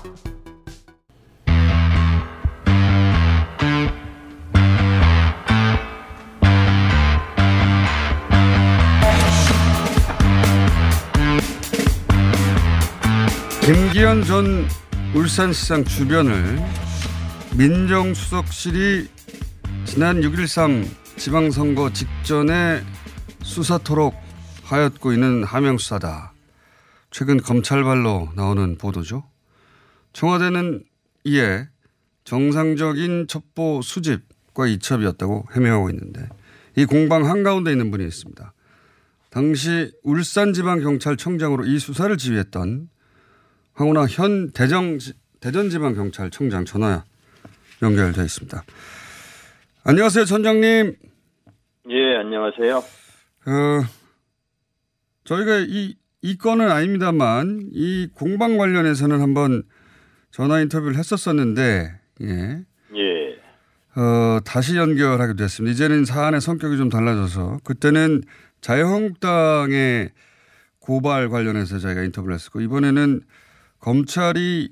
김기현 13.61 14.23
전 14.25 14.67
울산시장 15.15 15.85
주변을 15.85 16.61
민정수석실이 17.55 19.07
지난 19.85 20.21
6.13 20.21 20.85
지방선거 21.17 21.91
직전에 21.93 22.83
수사토록 23.57 24.13
하였고 24.65 25.13
있는 25.13 25.43
하명수사다. 25.43 26.31
최근 27.09 27.37
검찰발로 27.37 28.29
나오는 28.35 28.77
보도죠. 28.77 29.23
청와대는 30.13 30.83
이에 31.23 31.67
정상적인 32.23 33.25
첩보 33.27 33.81
수집과 33.81 34.67
이첩이었다고 34.67 35.47
해명하고 35.55 35.89
있는데 35.89 36.29
이 36.75 36.85
공방 36.85 37.25
한가운데 37.25 37.71
있는 37.71 37.89
분이 37.89 38.05
있습니다. 38.05 38.53
당시 39.31 39.91
울산지방경찰청장으로 40.03 41.65
이 41.65 41.79
수사를 41.79 42.15
지휘했던 42.15 42.89
황운하 43.73 44.05
현 44.05 44.51
대정, 44.51 44.99
대전지방경찰청장 45.39 46.65
전화 46.65 47.05
연결되어 47.81 48.23
있습니다. 48.23 48.63
안녕하세요, 49.83 50.25
전장님. 50.25 50.95
예, 51.89 52.15
안녕하세요. 52.17 52.96
어, 53.47 53.85
저희가 55.23 55.59
이, 55.59 55.95
이 56.21 56.37
건은 56.37 56.69
아닙니다만 56.69 57.69
이 57.71 58.09
공방 58.13 58.57
관련해서는 58.57 59.21
한번 59.21 59.63
전화 60.31 60.59
인터뷰를 60.59 60.97
했었었는데, 60.97 61.97
예. 62.21 62.65
예. 62.95 63.99
어, 63.99 64.39
다시 64.43 64.75
연결하게 64.75 65.35
됐습니다. 65.35 65.73
이제는 65.73 66.03
사안의 66.05 66.41
성격이 66.41 66.77
좀 66.77 66.89
달라져서 66.89 67.61
그때는 67.63 68.23
자유한국당의 68.61 70.11
고발 70.79 71.29
관련해서 71.29 71.79
저희가 71.79 72.03
인터뷰를 72.03 72.35
했었고 72.35 72.61
이번에는 72.61 73.21
검찰이 73.79 74.69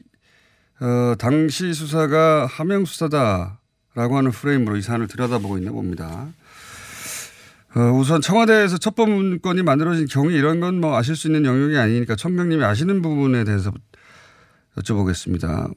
어, 0.82 1.16
당시 1.18 1.74
수사가 1.74 2.46
하명 2.46 2.84
수사다라고 2.86 4.18
하는 4.18 4.32
프레임으로 4.32 4.76
이 4.76 4.82
사안을 4.82 5.08
들여다보고 5.08 5.58
있나 5.60 5.72
봅니다. 5.72 6.28
어, 7.76 7.92
우선 7.92 8.22
청와대에서 8.22 8.78
첫 8.78 8.96
번건이 8.96 9.64
만들어진 9.64 10.08
경위 10.08 10.36
이런 10.36 10.60
건 10.62 10.80
뭐 10.80 10.96
아실 10.96 11.16
수 11.16 11.28
있는 11.28 11.46
영역이 11.46 11.78
아니니까 11.78 12.16
청명님이 12.16 12.64
아시는 12.64 13.02
부분에 13.02 13.44
대해서 13.44 13.72
여쭤보겠습니다. 14.78 15.74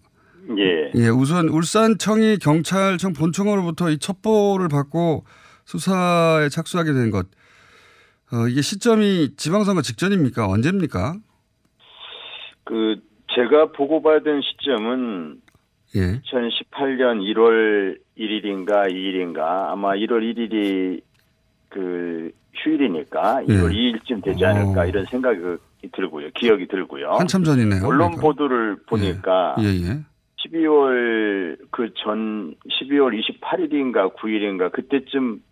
예. 0.58 0.92
예, 0.94 1.08
우선 1.08 1.48
울산청이 1.48 2.38
경찰청 2.38 3.12
본청으로부터 3.12 3.90
이 3.90 3.98
첩보를 3.98 4.68
받고 4.68 5.24
수사에 5.64 6.48
착수하게 6.48 6.92
된 6.92 7.10
것. 7.10 7.26
어, 8.32 8.46
이게 8.48 8.60
시점이 8.62 9.36
지방선거 9.36 9.82
직전입니까? 9.82 10.46
언제입니까? 10.48 11.16
그 12.64 12.96
제가 13.34 13.72
보고받은 13.72 14.40
시점은 14.42 15.40
예. 15.96 16.20
2018년 16.20 17.20
1월 17.34 17.98
1일인가 18.18 18.90
2일인가 18.92 19.70
아마 19.70 19.92
1월 19.94 20.22
1일이 20.22 21.00
그 21.68 22.30
휴일이니까 22.54 23.42
예. 23.48 23.52
1월 23.52 23.72
2일쯤 23.72 24.24
되지 24.24 24.44
않을까 24.44 24.82
어. 24.82 24.86
이런 24.86 25.04
생각이 25.06 25.38
들고요. 25.92 26.30
기억이 26.34 26.66
들고요. 26.68 27.12
한참 27.12 27.44
전이네요. 27.44 27.84
언론 27.86 28.16
그러니까. 28.16 28.20
보도를 28.22 28.76
보니까 28.86 29.56
예, 29.60 29.64
예. 29.64 30.00
12월 30.46 31.56
그 31.70 31.90
전 32.02 32.54
12월 32.70 33.18
28일인가 33.40 34.14
9일인가 34.14 34.72
그때쯤 34.72 35.42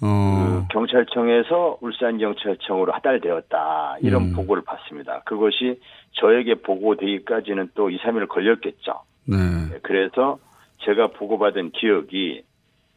어, 0.00 0.64
그 0.68 0.72
경찰청에서 0.72 1.78
울산 1.80 2.18
경찰청으로 2.18 2.92
하달되었다 2.92 3.96
이런 4.02 4.26
음. 4.26 4.32
보고를 4.34 4.62
받습니다. 4.64 5.22
그것이 5.24 5.80
저에게 6.12 6.54
보고되기까지는 6.56 7.70
또 7.74 7.90
2, 7.90 7.98
3일 7.98 8.28
걸렸겠죠. 8.28 9.00
네. 9.26 9.36
그래서 9.82 10.38
제가 10.84 11.08
보고받은 11.08 11.72
기억이 11.72 12.42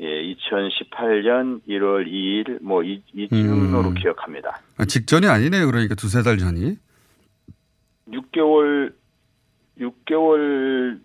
예, 0.02 0.34
2018년 0.34 1.62
1월 1.68 2.08
2일 2.08 2.62
뭐 2.64 2.84
이, 2.84 3.04
이쯤으로 3.14 3.90
음. 3.90 3.94
기억합니다. 3.94 4.60
아, 4.78 4.86
직전이 4.86 5.28
아니네요. 5.28 5.68
그러니까 5.68 5.94
두세 5.94 6.24
달 6.24 6.40
전이. 6.40 6.78
6개월 8.10 8.94
6개월 9.80 11.00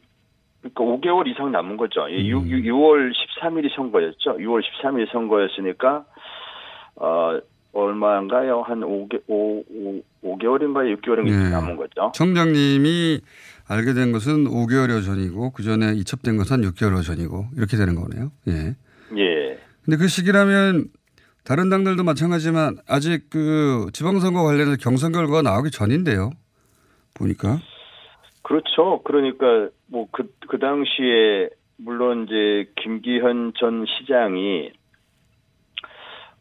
그러니까 0.63 0.85
5개월 0.85 1.29
이상 1.29 1.53
남은 1.53 1.77
거죠. 1.77 2.11
예, 2.11 2.19
음. 2.33 2.49
6, 2.49 2.65
6월 2.65 3.13
13일이 3.13 3.75
선거였죠. 3.77 4.39
6월 4.39 4.63
13일이 4.63 5.13
선거였으니까 5.13 6.07
어 6.97 7.39
얼마인가요? 7.75 8.63
한 8.63 8.81
5개 8.81 9.21
5, 9.27 9.59
5, 9.69 10.03
5개월인가 10.25 10.97
6개월인가 10.97 11.27
네. 11.27 11.51
남은 11.51 11.77
거죠. 11.77 12.13
청장님이 12.15 13.21
알게 13.69 13.93
된 13.93 14.13
것은 14.13 14.45
5개월 14.45 14.91
여 14.91 15.03
전이고 15.03 15.51
그 15.51 15.63
전에 15.63 15.93
이첩된 15.93 16.39
것은 16.39 16.65
한 16.65 16.71
6개월 16.71 16.97
여 16.97 17.03
전이고 17.03 17.49
이렇게 17.57 17.77
되는 17.77 17.95
거네요. 17.95 18.33
예. 18.49 18.75
예. 19.17 19.59
근데 19.85 19.97
그 19.99 20.09
시기라면 20.09 20.87
다른 21.45 21.69
당들도 21.71 22.03
마찬가지지만 22.03 22.79
아직 22.89 23.31
그 23.31 23.87
지방선거 23.93 24.43
관련해서 24.43 24.77
경선 24.81 25.13
결과가 25.13 25.43
나오기 25.43 25.71
전인데요. 25.71 26.31
보니까. 27.15 27.59
그렇죠. 28.43 29.03
그러니까 29.05 29.69
뭐 29.87 30.07
그 30.11 30.25
그 30.49 30.59
당시에 30.59 31.51
물론 31.79 32.25
이제 32.25 32.71
김기현 32.77 33.53
전 33.59 33.85
시장이 33.87 34.73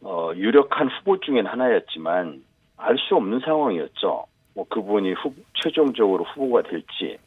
어 0.02 0.32
유력한 0.36 0.88
후보 0.90 1.20
중엔 1.20 1.46
하나였지만 1.46 2.44
알 2.78 2.98
수 2.98 3.16
없는 3.16 3.40
상황이었죠. 3.40 4.26
뭐 4.54 4.66
그분이 4.70 5.14
후, 5.14 5.34
최종적으로 5.54 6.24
후보가 6.26 6.64
될지 6.64 7.18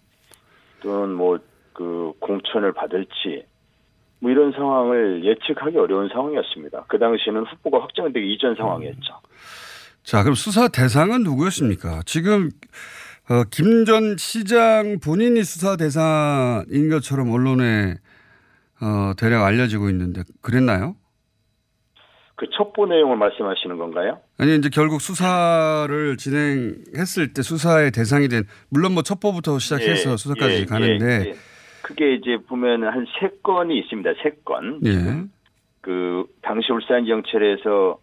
또는 0.83 1.15
뭐 1.15 1.39
그 1.79 2.13
공천을 2.19 2.73
받을지 2.73 3.45
뭐 4.21 4.31
이런 4.31 4.53
상황을 4.53 5.25
예측하기 5.25 5.77
어려운 5.77 6.09
상황이었습니다. 6.09 6.85
그 6.89 6.99
당시에는 6.99 7.45
후보가 7.45 7.83
확정되기 7.83 8.35
이전 8.35 8.55
상황이었죠. 8.57 9.21
자, 10.03 10.23
그럼 10.23 10.35
수사 10.35 10.69
대상은 10.69 11.23
누구였습니까? 11.23 12.01
지금 12.07 12.51
어, 13.31 13.45
김전 13.51 14.17
시장 14.17 14.99
본인이 15.05 15.45
수사 15.45 15.77
대상인 15.77 16.89
것처럼 16.89 17.31
언론에 17.31 17.97
어, 18.81 19.13
대략 19.19 19.45
알려지고 19.45 19.91
있는데 19.91 20.23
그랬나요? 20.41 20.97
그 22.37 22.47
첩보 22.57 22.87
내용을 22.87 23.17
말씀하시는 23.17 23.77
건가요? 23.77 24.21
아니 24.39 24.57
이제 24.57 24.71
결국 24.73 25.01
수사를 25.01 26.17
진행했을 26.17 27.35
때 27.35 27.43
수사의 27.43 27.91
대상이 27.91 28.29
된 28.29 28.45
물론 28.71 28.95
뭐 28.95 29.03
첩보부터 29.03 29.59
시작해서 29.59 30.13
예, 30.13 30.17
수사까지 30.17 30.61
예, 30.61 30.65
가는데 30.65 31.25
예, 31.31 31.35
예. 31.79 31.83
그게 31.83 32.15
이제 32.15 32.37
보면 32.49 32.85
한 32.85 33.07
세 33.21 33.31
건이 33.43 33.79
있습니다. 33.79 34.11
세 34.23 34.31
건. 34.45 34.81
예. 34.85 34.93
그 35.81 36.27
당시 36.43 36.73
울산 36.73 37.05
경찰에서 37.07 37.99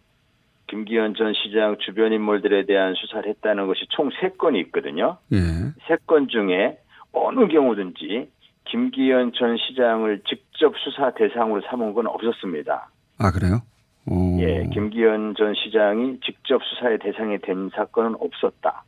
김기현 0.68 1.14
전 1.14 1.32
시장 1.34 1.76
주변 1.78 2.12
인물들에 2.12 2.66
대한 2.66 2.94
수사를 2.94 3.28
했다는 3.28 3.66
것이 3.66 3.86
총 3.90 4.10
세 4.20 4.30
건이 4.30 4.58
있거든요. 4.62 5.18
예. 5.32 5.38
세건 5.86 6.28
중에 6.28 6.78
어느 7.12 7.46
경우든지 7.46 8.28
김기현 8.64 9.32
전 9.38 9.56
시장을 9.56 10.22
직접 10.28 10.74
수사 10.78 11.12
대상으로 11.14 11.62
삼은 11.70 11.94
건 11.94 12.06
없었습니다. 12.08 12.90
아 13.18 13.30
그래요? 13.30 13.60
오. 14.08 14.38
예, 14.40 14.68
김기현 14.72 15.34
전 15.36 15.54
시장이 15.54 16.18
직접 16.24 16.60
수사의 16.64 16.98
대상이 16.98 17.38
된 17.38 17.70
사건은 17.74 18.16
없었다. 18.20 18.84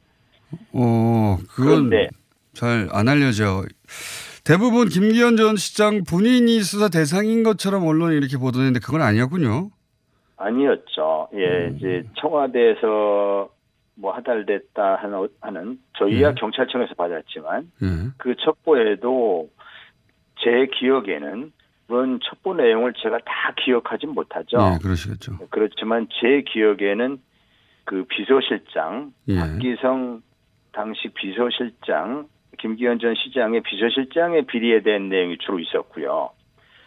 어, 0.72 1.36
그건 1.50 1.90
잘 2.54 2.88
안 2.92 3.08
알려져. 3.08 3.62
대부분 4.48 4.88
김기현 4.88 5.36
전 5.36 5.56
시장 5.56 6.04
본인이 6.08 6.60
수사 6.60 6.88
대상인 6.88 7.42
것처럼 7.42 7.86
언론이 7.86 8.16
이렇게 8.16 8.38
보도했는데 8.38 8.80
그건 8.80 9.02
아니었군요. 9.02 9.68
아니었죠. 10.38 11.28
예, 11.34 11.66
음. 11.66 11.76
이제 11.76 12.02
청와대에서 12.14 13.50
뭐 13.96 14.12
하달됐다 14.14 14.96
하는, 15.02 15.28
하는 15.42 15.78
저희야 15.98 16.30
예. 16.30 16.34
경찰청에서 16.34 16.94
받았지만 16.94 17.70
예. 17.82 17.86
그 18.16 18.34
첩보에도 18.36 19.50
제 20.42 20.66
기억에는 20.78 21.52
물론 21.88 22.18
첩보 22.22 22.54
내용을 22.54 22.94
제가 22.94 23.18
다 23.18 23.52
기억하진 23.62 24.14
못하죠. 24.14 24.56
예, 24.56 24.78
그러시겠죠. 24.82 25.36
그렇지만 25.50 26.08
제 26.22 26.42
기억에는 26.50 27.18
그 27.84 28.04
비서실장 28.04 29.12
예. 29.28 29.40
박기성 29.40 30.22
당시 30.72 31.08
비서실장 31.08 32.28
김기현 32.58 32.98
전 32.98 33.14
시장의 33.14 33.62
비서실장의 33.62 34.46
비리에 34.46 34.82
대한 34.82 35.08
내용이 35.08 35.38
주로 35.38 35.58
있었고요. 35.58 36.30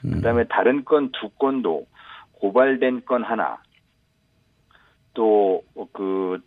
음. 0.06 0.12
그다음에 0.12 0.46
다른 0.46 0.84
건 0.86 1.12
두 1.12 1.30
건도 1.30 1.88
고발된 2.34 3.06
건 3.06 3.24
하나, 3.24 3.58
또 5.14 5.62
그 5.94 6.40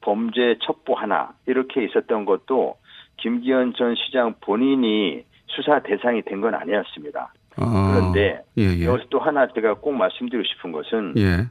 범죄 0.00 0.56
첩보 0.62 0.94
하나 0.94 1.34
이렇게 1.46 1.84
있었던 1.84 2.24
것도 2.24 2.76
김기현 3.18 3.74
전 3.74 3.94
시장 3.96 4.34
본인이 4.40 5.24
수사 5.48 5.80
대상이 5.82 6.22
된 6.22 6.40
건 6.40 6.54
아니었습니다. 6.54 7.32
아, 7.56 7.92
그런데 7.92 8.42
예, 8.56 8.62
예. 8.62 8.84
여기서 8.84 9.08
또 9.10 9.18
하나 9.18 9.48
제가 9.48 9.74
꼭 9.74 9.92
말씀드리고 9.92 10.44
싶은 10.44 10.70
것은 10.72 11.14
예. 11.18 11.48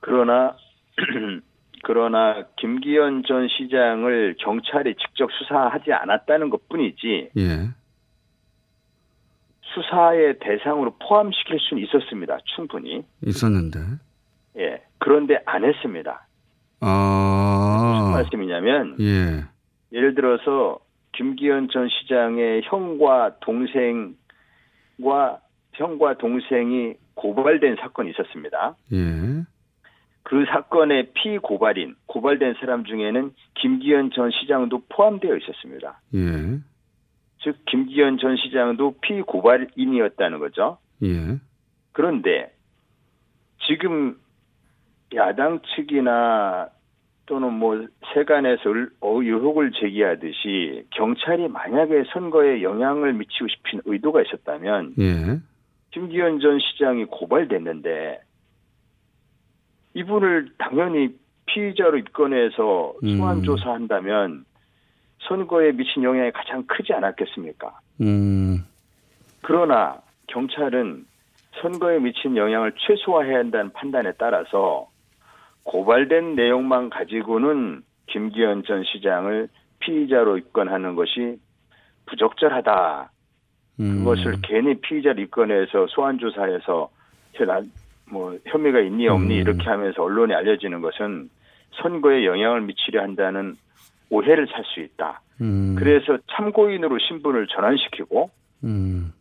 그러나 0.00 0.56
그러나 1.82 2.44
김기현 2.56 3.24
전 3.26 3.48
시장을 3.48 4.36
경찰이 4.38 4.94
직접 4.94 5.30
수사하지 5.32 5.92
않았다는 5.92 6.50
것 6.50 6.68
뿐이지 6.68 7.30
예. 7.36 7.68
수사의 9.74 10.38
대상으로 10.40 10.96
포함시킬 10.98 11.58
수는 11.60 11.82
있었습니다. 11.84 12.38
충분히. 12.54 13.04
있었는데. 13.24 13.80
예. 14.58 14.82
그런데 14.98 15.40
안 15.44 15.64
했습니다. 15.64 16.26
무슨 16.80 16.88
아. 16.88 18.10
말씀이냐면 18.12 18.96
예. 19.00 19.44
예를 19.92 20.14
들어서 20.14 20.78
김기현 21.12 21.68
전 21.72 21.88
시장의 21.88 22.62
형과 22.64 23.36
동생과 23.40 24.16
형과 25.72 26.18
동생이 26.18 26.94
고발된 27.14 27.76
사건이 27.80 28.10
있었습니다. 28.10 28.76
예. 28.92 29.44
그 30.32 30.46
사건의 30.46 31.10
피고발인, 31.12 31.94
고발된 32.06 32.54
사람 32.58 32.84
중에는 32.84 33.34
김기현 33.56 34.12
전 34.12 34.30
시장도 34.30 34.84
포함되어 34.88 35.36
있었습니다. 35.36 36.00
예. 36.14 36.58
즉, 37.42 37.58
김기현 37.66 38.16
전 38.16 38.38
시장도 38.38 38.94
피고발인이었다는 39.02 40.38
거죠. 40.38 40.78
예. 41.02 41.36
그런데 41.92 42.50
지금 43.66 44.16
야당 45.14 45.60
측이나 45.76 46.70
또는 47.26 47.52
뭐 47.52 47.86
세간에서 48.14 48.70
을- 48.70 48.88
어, 49.02 49.20
의혹을 49.22 49.72
제기하듯이 49.72 50.86
경찰이 50.92 51.48
만약에 51.48 52.04
선거에 52.14 52.62
영향을 52.62 53.12
미치고 53.12 53.48
싶은 53.48 53.80
의도가 53.84 54.22
있었다면 54.22 54.94
예. 54.98 55.40
김기현 55.90 56.40
전 56.40 56.58
시장이 56.58 57.04
고발됐는데 57.04 58.22
이분을 59.94 60.50
당연히 60.58 61.14
피의자로 61.46 61.98
입건해서 61.98 62.94
소환 63.16 63.38
음. 63.38 63.42
조사한다면 63.42 64.44
선거에 65.20 65.72
미친 65.72 66.02
영향이 66.02 66.32
가장 66.32 66.64
크지 66.66 66.92
않았겠습니까? 66.94 67.78
음. 68.00 68.64
그러나 69.42 70.00
경찰은 70.28 71.04
선거에 71.60 71.98
미친 71.98 72.36
영향을 72.36 72.72
최소화해야 72.78 73.38
한다는 73.38 73.72
판단에 73.72 74.12
따라서 74.18 74.88
고발된 75.64 76.34
내용만 76.34 76.90
가지고는 76.90 77.82
김기현 78.06 78.64
전 78.64 78.82
시장을 78.84 79.48
피의자로 79.80 80.38
입건하는 80.38 80.94
것이 80.94 81.38
부적절하다. 82.06 83.10
음. 83.80 83.98
그것을 83.98 84.36
괜히 84.42 84.74
피의자로 84.80 85.20
입건해서 85.22 85.86
소환 85.88 86.18
조사해서 86.18 86.90
현- 87.34 87.70
뭐 88.12 88.36
혐의가 88.46 88.80
있니 88.80 89.08
없니 89.08 89.36
음. 89.36 89.40
이렇게 89.40 89.64
하면서 89.64 90.02
언론에 90.02 90.34
알려지는 90.34 90.82
것은 90.82 91.30
선거에 91.82 92.26
영향을 92.26 92.60
미치려 92.60 93.00
한다는 93.02 93.56
오해를 94.10 94.46
살 94.52 94.62
수 94.74 94.80
있다. 94.80 95.22
음. 95.40 95.74
그래서 95.78 96.18
참고인으로 96.36 96.98
신분을 96.98 97.46
전환시키고 97.48 98.30
음. 98.64 99.12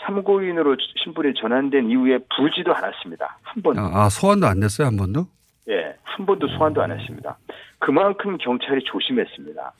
참고인으로 0.00 0.76
신분이 1.02 1.34
전환된 1.34 1.90
이후에 1.90 2.18
부지도 2.36 2.74
않았습니다. 2.74 3.38
한 3.42 3.62
번. 3.62 3.78
아, 3.78 3.90
아, 3.92 4.08
소환도 4.08 4.46
안 4.46 4.60
됐어요, 4.60 4.86
한 4.86 4.96
번도? 4.96 5.26
예, 5.68 5.94
한 6.02 6.24
번도 6.26 6.48
소환도 6.48 6.80
안 6.82 6.90
했습니다. 6.98 7.36
그만큼 7.78 8.38
경찰이 8.38 8.82
조심했습니다. 8.84 9.72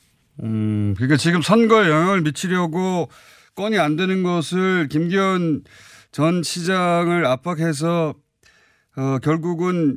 음, 0.42 0.94
그러니까 0.96 1.16
지금 1.16 1.40
선거에 1.42 1.88
영향을 1.88 2.22
미치려고 2.22 3.08
건이 3.54 3.78
안 3.78 3.96
되는 3.96 4.22
것을 4.22 4.88
김기현 4.88 5.62
전 6.10 6.42
시장을 6.42 7.24
압박해서 7.26 8.14
어, 8.96 9.18
결국은 9.18 9.96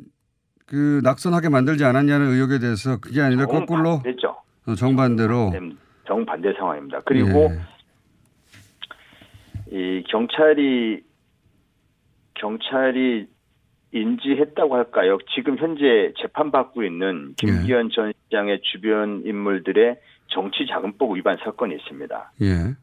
그 0.66 1.00
낙선하게 1.04 1.48
만들지 1.48 1.84
않았냐는 1.84 2.28
의혹에 2.28 2.58
대해서 2.58 2.98
그게 2.98 3.20
아니라 3.20 3.46
거꾸로 3.46 4.00
정반대죠. 4.02 4.36
어, 4.66 4.74
정반대로 4.74 5.52
정반대 6.06 6.52
상황입니다. 6.58 7.00
그리고 7.04 7.50
예. 7.50 7.60
이 9.70 10.04
경찰이 10.08 11.02
경찰이 12.34 13.28
인지했다고 13.92 14.74
할까요? 14.74 15.18
지금 15.34 15.56
현재 15.56 16.12
재판받고 16.20 16.82
있는 16.82 17.34
김기현 17.36 17.90
전 17.90 18.12
시장의 18.24 18.60
주변 18.62 19.22
인물들의 19.24 19.98
정치 20.28 20.66
자금법 20.66 21.16
위반 21.16 21.38
사건이 21.42 21.74
있습니다. 21.76 22.32
예. 22.42 22.74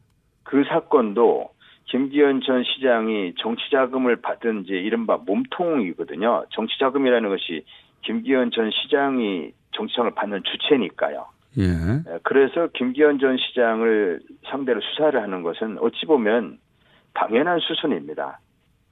그 0.42 0.64
사건도 0.68 1.50
김기현 1.86 2.40
전 2.40 2.64
시장이 2.64 3.34
정치 3.38 3.70
자금을 3.70 4.16
받은 4.16 4.64
이제 4.64 4.74
이른바 4.74 5.16
몸통이거든요. 5.18 6.46
정치 6.50 6.78
자금이라는 6.78 7.28
것이 7.28 7.64
김기현 8.02 8.50
전 8.50 8.70
시장이 8.70 9.52
정치자금을 9.72 10.14
받는 10.14 10.42
주체니까요. 10.44 11.26
예. 11.58 11.62
예, 11.62 12.18
그래서 12.22 12.68
김기현 12.74 13.18
전 13.18 13.36
시장을 13.36 14.20
상대로 14.50 14.80
수사를 14.80 15.20
하는 15.20 15.42
것은 15.42 15.78
어찌 15.80 16.04
보면 16.06 16.58
당연한 17.14 17.60
수순입니다. 17.60 18.40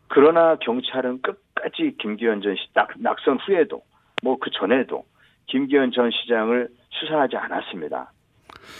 그러나 0.08 0.56
경찰은 0.56 1.22
끝까지 1.22 1.96
김기현 1.98 2.42
전 2.42 2.54
시, 2.54 2.68
낙, 2.74 2.88
낙선 2.98 3.38
후에도 3.38 3.82
뭐 4.22 4.36
그 4.38 4.50
전에도 4.50 5.04
김기현 5.46 5.92
전 5.92 6.10
시장을 6.10 6.68
수사하지 6.90 7.36
않았습니다. 7.36 8.12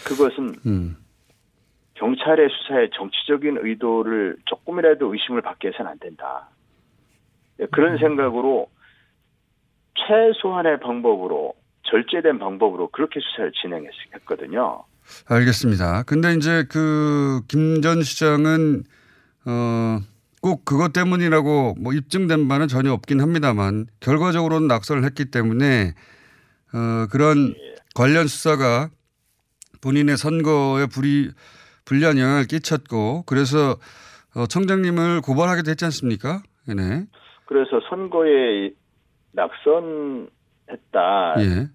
그것은 0.07 0.55
음. 0.65 0.95
경찰의 2.07 2.49
수사에 2.49 2.89
정치적인 2.93 3.59
의도를 3.61 4.35
조금이라도 4.45 5.13
의심을 5.13 5.41
받게 5.41 5.69
해서는 5.69 5.91
안 5.91 5.99
된다. 5.99 6.49
예, 7.61 7.65
그런 7.67 7.97
생각으로 7.97 8.67
최소한의 9.95 10.81
방법으로 10.81 11.53
절제된 11.83 12.39
방법으로 12.39 12.89
그렇게 12.89 13.21
수사를 13.21 13.53
진행했거든요. 13.53 14.83
알겠습니다. 15.29 16.03
근데 16.03 16.33
이제 16.33 16.65
그 16.69 17.41
김 17.47 17.81
전 17.81 18.01
시장은 18.03 18.83
어, 19.45 19.99
꼭 20.41 20.65
그것 20.65 20.91
때문이라고 20.91 21.75
뭐 21.79 21.93
입증된 21.93 22.49
바는 22.49 22.67
전혀 22.67 22.91
없긴 22.91 23.21
합니다만 23.21 23.85
결과적으로는 24.01 24.67
낙선을 24.67 25.05
했기 25.05 25.25
때문에 25.31 25.93
어, 26.73 27.07
그런 27.09 27.55
관련 27.95 28.27
수사가 28.27 28.89
본인의 29.81 30.17
선거에 30.17 30.87
불이 30.87 31.31
불리한 31.85 32.17
영향을 32.17 32.45
끼쳤고 32.45 33.23
그래서 33.25 33.77
어, 34.35 34.45
청장님을 34.47 35.21
고발하기도 35.21 35.69
했지 35.69 35.85
않습니까? 35.85 36.41
네. 36.67 37.05
그래서 37.45 37.79
선거에 37.89 38.71
낙선했다. 39.33 40.29
예. 41.39 41.67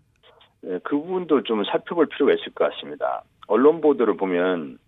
예, 0.64 0.81
그 0.83 0.97
부분도 0.97 1.44
좀 1.44 1.64
살펴볼 1.64 2.07
필요가 2.07 2.33
있을 2.33 2.53
것 2.53 2.71
같습니다. 2.71 3.23
언론 3.47 3.81
보도를 3.81 4.16
보면 4.16 4.79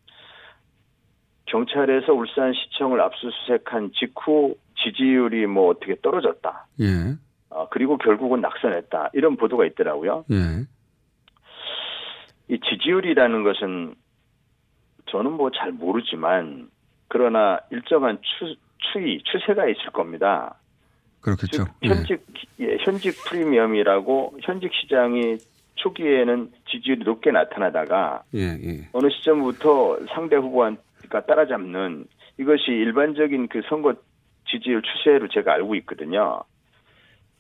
경찰에서 1.46 2.12
울산시청을 2.12 3.00
압수수색한 3.00 3.92
직후 3.98 4.56
지지율이 4.83 5.46
뭐 5.46 5.68
어떻게 5.68 5.96
떨어졌다. 6.00 6.66
예. 6.80 7.16
아, 7.50 7.66
그리고 7.70 7.98
결국은 7.98 8.40
낙선했다. 8.40 9.11
이런 9.14 9.37
보도가 9.37 9.64
있더라고요. 9.66 10.24
예. 10.30 10.66
이 12.48 12.59
지지율이라는 12.61 13.42
것은 13.44 13.94
저는 15.10 15.32
뭐 15.32 15.50
잘 15.50 15.72
모르지만 15.72 16.70
그러나 17.08 17.58
일정한 17.70 18.18
추, 18.22 18.54
추이, 18.78 19.20
추세가 19.24 19.66
있을 19.68 19.90
겁니다. 19.92 20.54
그렇겠죠. 21.20 21.64
예. 21.82 21.88
현직 21.88 22.24
예, 22.60 22.76
현직 22.80 23.14
프리미엄이라고 23.24 24.38
현직 24.42 24.72
시장이 24.72 25.38
초기에는 25.74 26.52
지지율이 26.70 27.04
높게 27.04 27.30
나타나다가 27.30 28.22
예, 28.34 28.58
예. 28.62 28.88
어느 28.92 29.08
시점부터 29.10 29.98
상대 30.14 30.36
후보가 30.36 31.26
따라잡는 31.26 32.06
이것이 32.38 32.70
일반적인 32.70 33.48
그 33.48 33.60
선거 33.68 33.94
지지율 34.50 34.82
추세로 34.82 35.28
제가 35.28 35.52
알고 35.54 35.74
있거든요. 35.76 36.40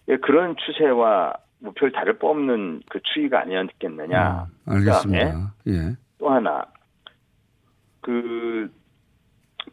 예, 0.08 0.16
그런 0.16 0.56
추세와 0.56 1.34
뭐 1.60 1.72
별 1.74 1.92
다를 1.92 2.18
바 2.18 2.26
없는 2.28 2.82
그 2.88 3.00
추이가 3.02 3.40
아니었겠느냐. 3.42 4.46
음, 4.66 4.72
알겠습니다. 4.72 5.54
예. 5.68 5.96
또 6.18 6.30
하나 6.30 6.64
그 8.00 8.70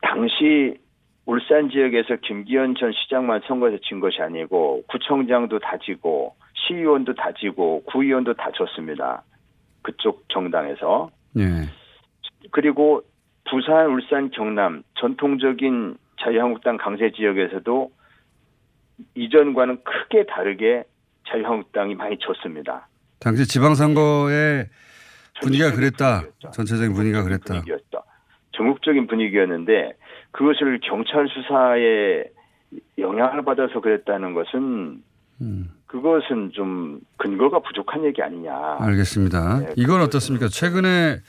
당시 0.02 0.78
울산 1.26 1.70
지역에서 1.70 2.18
김기현 2.24 2.76
전 2.80 2.92
시장만 2.94 3.42
선거에서 3.48 3.78
진 3.84 4.00
것이 4.00 4.22
아니고 4.22 4.84
구청장도 4.88 5.60
다 5.60 5.78
지고 5.84 6.36
시의원도 6.54 7.16
다 7.16 7.32
지고 7.40 7.84
구의원도 7.84 8.34
다 8.36 8.50
졌습니다. 8.56 9.24
그쪽 9.82 10.28
정당에서 10.30 11.10
예. 11.38 11.44
그리고 12.52 13.04
부산, 13.50 13.88
울산, 13.88 14.30
경남 14.32 14.84
전통적인 15.00 15.98
자유한국당 16.22 16.78
강세 16.78 17.12
지역에서도 17.12 17.92
이전과는 19.16 19.84
크게 19.84 20.26
다르게 20.26 20.84
자유한국당이 21.28 21.96
많이 21.96 22.18
졌습니다. 22.20 22.88
당시 23.20 23.48
지방선거의 23.48 24.68
분위기가 25.42 25.72
그랬다. 25.74 26.24
전체적인 26.54 26.94
분위기가 26.94 27.24
그랬다. 27.24 27.54
분위기였죠. 27.54 28.02
전국적인 28.58 29.08
분위기였는데 29.08 29.94
그것을 30.32 30.80
경찰 30.84 31.28
수사에 31.28 32.26
영향을 32.98 33.44
받아서 33.46 33.80
그랬다는 33.80 34.34
것은 34.34 35.02
음. 35.42 35.72
그것은 35.86 36.52
좀 36.54 37.00
근거가 37.18 37.60
부족한 37.60 38.04
얘기 38.04 38.22
아니냐. 38.22 38.78
알겠습니다. 38.80 39.60
네, 39.60 39.74
이건 39.78 40.02
어떻습니까? 40.02 40.48
최근에 40.50 41.22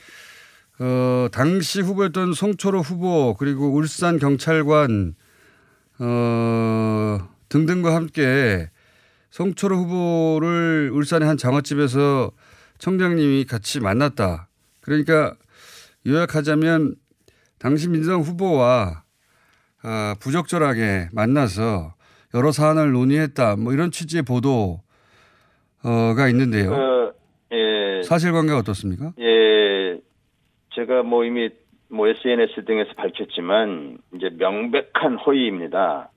어, 0.80 1.28
당시 1.32 1.80
후보였던 1.80 2.32
송초로 2.32 2.80
후보 2.80 3.34
그리고 3.34 3.72
울산 3.72 4.18
경찰관 4.18 5.14
어, 6.00 7.18
등등과 7.48 7.94
함께 7.94 8.68
송초로 9.30 9.76
후보를 9.76 10.90
울산의 10.92 11.28
한 11.28 11.36
장어집에서 11.36 12.30
청장님이 12.78 13.44
같이 13.44 13.80
만났다. 13.80 14.48
그러니까 14.80 15.34
요약하자면 16.06 16.94
당시 17.58 17.88
민주당 17.88 18.20
후보와 18.20 19.02
아, 19.82 20.14
부적절하게 20.20 21.08
만나서 21.12 21.94
여러 22.34 22.52
사안을 22.52 22.92
논의했다. 22.92 23.56
뭐 23.56 23.72
이런 23.72 23.90
취지의 23.90 24.22
보도가 24.22 24.80
있는데요. 26.30 26.72
어, 26.72 27.12
예, 27.52 28.02
사실관계가 28.02 28.58
어떻습니까? 28.58 29.12
예, 29.18 29.98
제가 30.74 31.02
뭐 31.02 31.24
이미 31.24 31.48
뭐 31.88 32.06
SNS 32.08 32.64
등에서 32.66 32.92
밝혔지만 32.94 33.98
이제 34.14 34.30
명백한 34.36 35.16
허위입니다. 35.16 36.10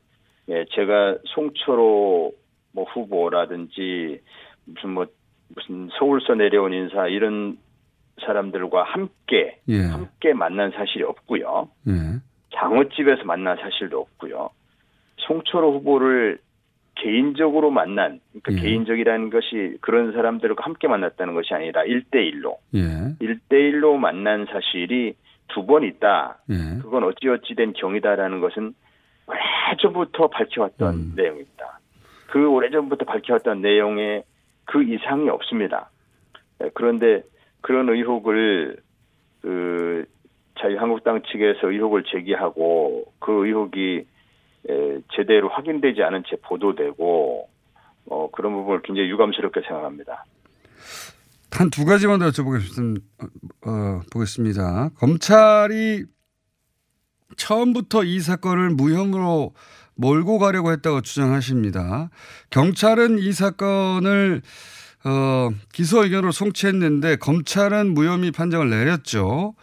예, 0.50 0.66
제가 0.72 1.18
송초로 1.26 2.34
뭐 2.74 2.84
후보라든지 2.86 4.20
무슨 4.66 4.90
뭐 4.92 5.06
무슨 5.56 5.90
서울서 5.98 6.36
내려온 6.36 6.74
인사 6.74 7.08
이런 7.08 7.58
사람들과 8.26 8.84
함께 8.84 9.60
예. 9.68 9.82
함께 9.86 10.34
만난 10.34 10.72
사실이 10.72 11.04
없고요. 11.04 11.70
예. 11.88 11.92
장어집에서 12.56 13.24
만난 13.24 13.58
사실도 13.58 14.00
없고요. 14.02 14.50
송초로 15.18 15.74
후보를 15.74 16.40
개인적으로 16.96 17.72
만난, 17.72 18.20
그러니까 18.32 18.54
예. 18.54 18.68
개인적이라는 18.68 19.30
것이 19.30 19.78
그런 19.82 20.12
사람들과 20.12 20.64
함께 20.64 20.88
만났다는 20.88 21.34
것이 21.34 21.54
아니라 21.54 21.84
1대1로, 21.84 22.58
예. 22.74 23.16
1대1로 23.20 23.96
만난 23.98 24.46
사실이 24.46 25.16
두 25.48 25.66
번 25.66 25.84
있다. 25.84 26.38
예. 26.50 26.82
그건 26.82 27.04
어찌어찌 27.04 27.56
된 27.56 27.74
경이다라는 27.74 28.40
것은 28.40 28.74
오래전부터 29.28 30.28
밝혀왔던 30.30 30.94
음. 30.94 31.14
내용입니다. 31.16 31.80
그 32.28 32.48
오래전부터 32.50 33.06
밝혀왔던 33.06 33.62
내용에 33.62 34.24
그 34.66 34.84
이상이 34.84 35.30
없습니다. 35.30 35.90
예, 36.64 36.70
그런데 36.74 37.24
그런 37.62 37.90
의혹을 37.90 38.78
그 39.42 40.06
자유 40.60 40.80
한국당 40.80 41.22
측에서 41.24 41.72
의혹을 41.72 42.04
제기하고 42.12 43.06
그 43.20 43.48
의혹이 43.48 44.06
에, 44.70 45.00
제대로 45.16 45.50
확인되지 45.50 46.04
않은 46.04 46.24
채 46.30 46.36
보도되고 46.44 47.50
어, 48.08 48.30
그런 48.32 48.54
부분을 48.54 48.82
굉장히 48.84 49.10
유감스럽게 49.10 49.62
생각합니다. 49.68 50.26
한두 51.52 51.86
가지만 51.86 52.20
더 52.20 52.30
여쭤보겠습니다. 52.30 53.02
어, 53.66 54.02
보겠습니다. 54.12 54.90
검찰이 54.98 56.06
처음부터 57.38 58.04
이 58.04 58.20
사건을 58.20 58.72
무혐의로 58.72 59.54
몰고 59.96 60.40
가려고 60.40 60.72
했다고 60.72 61.02
주장하십니다. 61.02 62.10
경찰은 62.50 63.20
이 63.20 63.32
사건을 63.32 64.42
어, 65.04 65.50
기소 65.74 66.04
의견으로 66.04 66.32
송치했는데 66.32 67.18
검찰은 67.18 67.94
무혐의 67.94 68.32
판정을 68.32 68.70
내렸죠. 68.70 69.56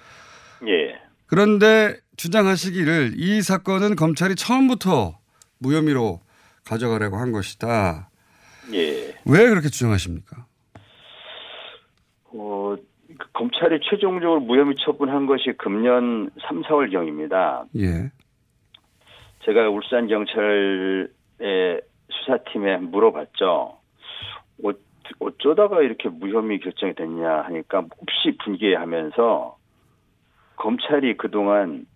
예. 0.66 1.00
그런데 1.26 1.96
주장하시기를 2.16 3.12
이 3.16 3.42
사건은 3.42 3.94
검찰이 3.94 4.34
처음부터 4.34 5.18
무혐의로 5.58 6.20
가져가려고 6.64 7.16
한 7.16 7.30
것이다. 7.32 8.10
예. 8.72 9.14
왜 9.24 9.48
그렇게 9.48 9.68
주장하십니까? 9.68 10.46
어, 12.32 12.76
그 13.18 13.32
검찰이 13.32 13.80
최종적으로 13.88 14.40
무혐의 14.40 14.74
처분한 14.84 15.26
것이 15.26 15.52
금년 15.56 16.30
3, 16.48 16.62
4월경입니다. 16.62 17.66
예. 17.76 18.10
제가 19.44 19.70
울산 19.70 20.08
경찰의 20.08 21.08
수사팀에 22.10 22.78
물어봤죠. 22.78 23.78
어, 25.18 25.26
어쩌다가 25.26 25.82
이렇게 25.82 26.08
무혐의 26.08 26.60
결정이 26.60 26.94
됐냐 26.94 27.42
하니까 27.42 27.82
몹시 27.82 28.36
분개하면서 28.44 29.56
검찰이 30.56 31.16
그동안 31.16 31.86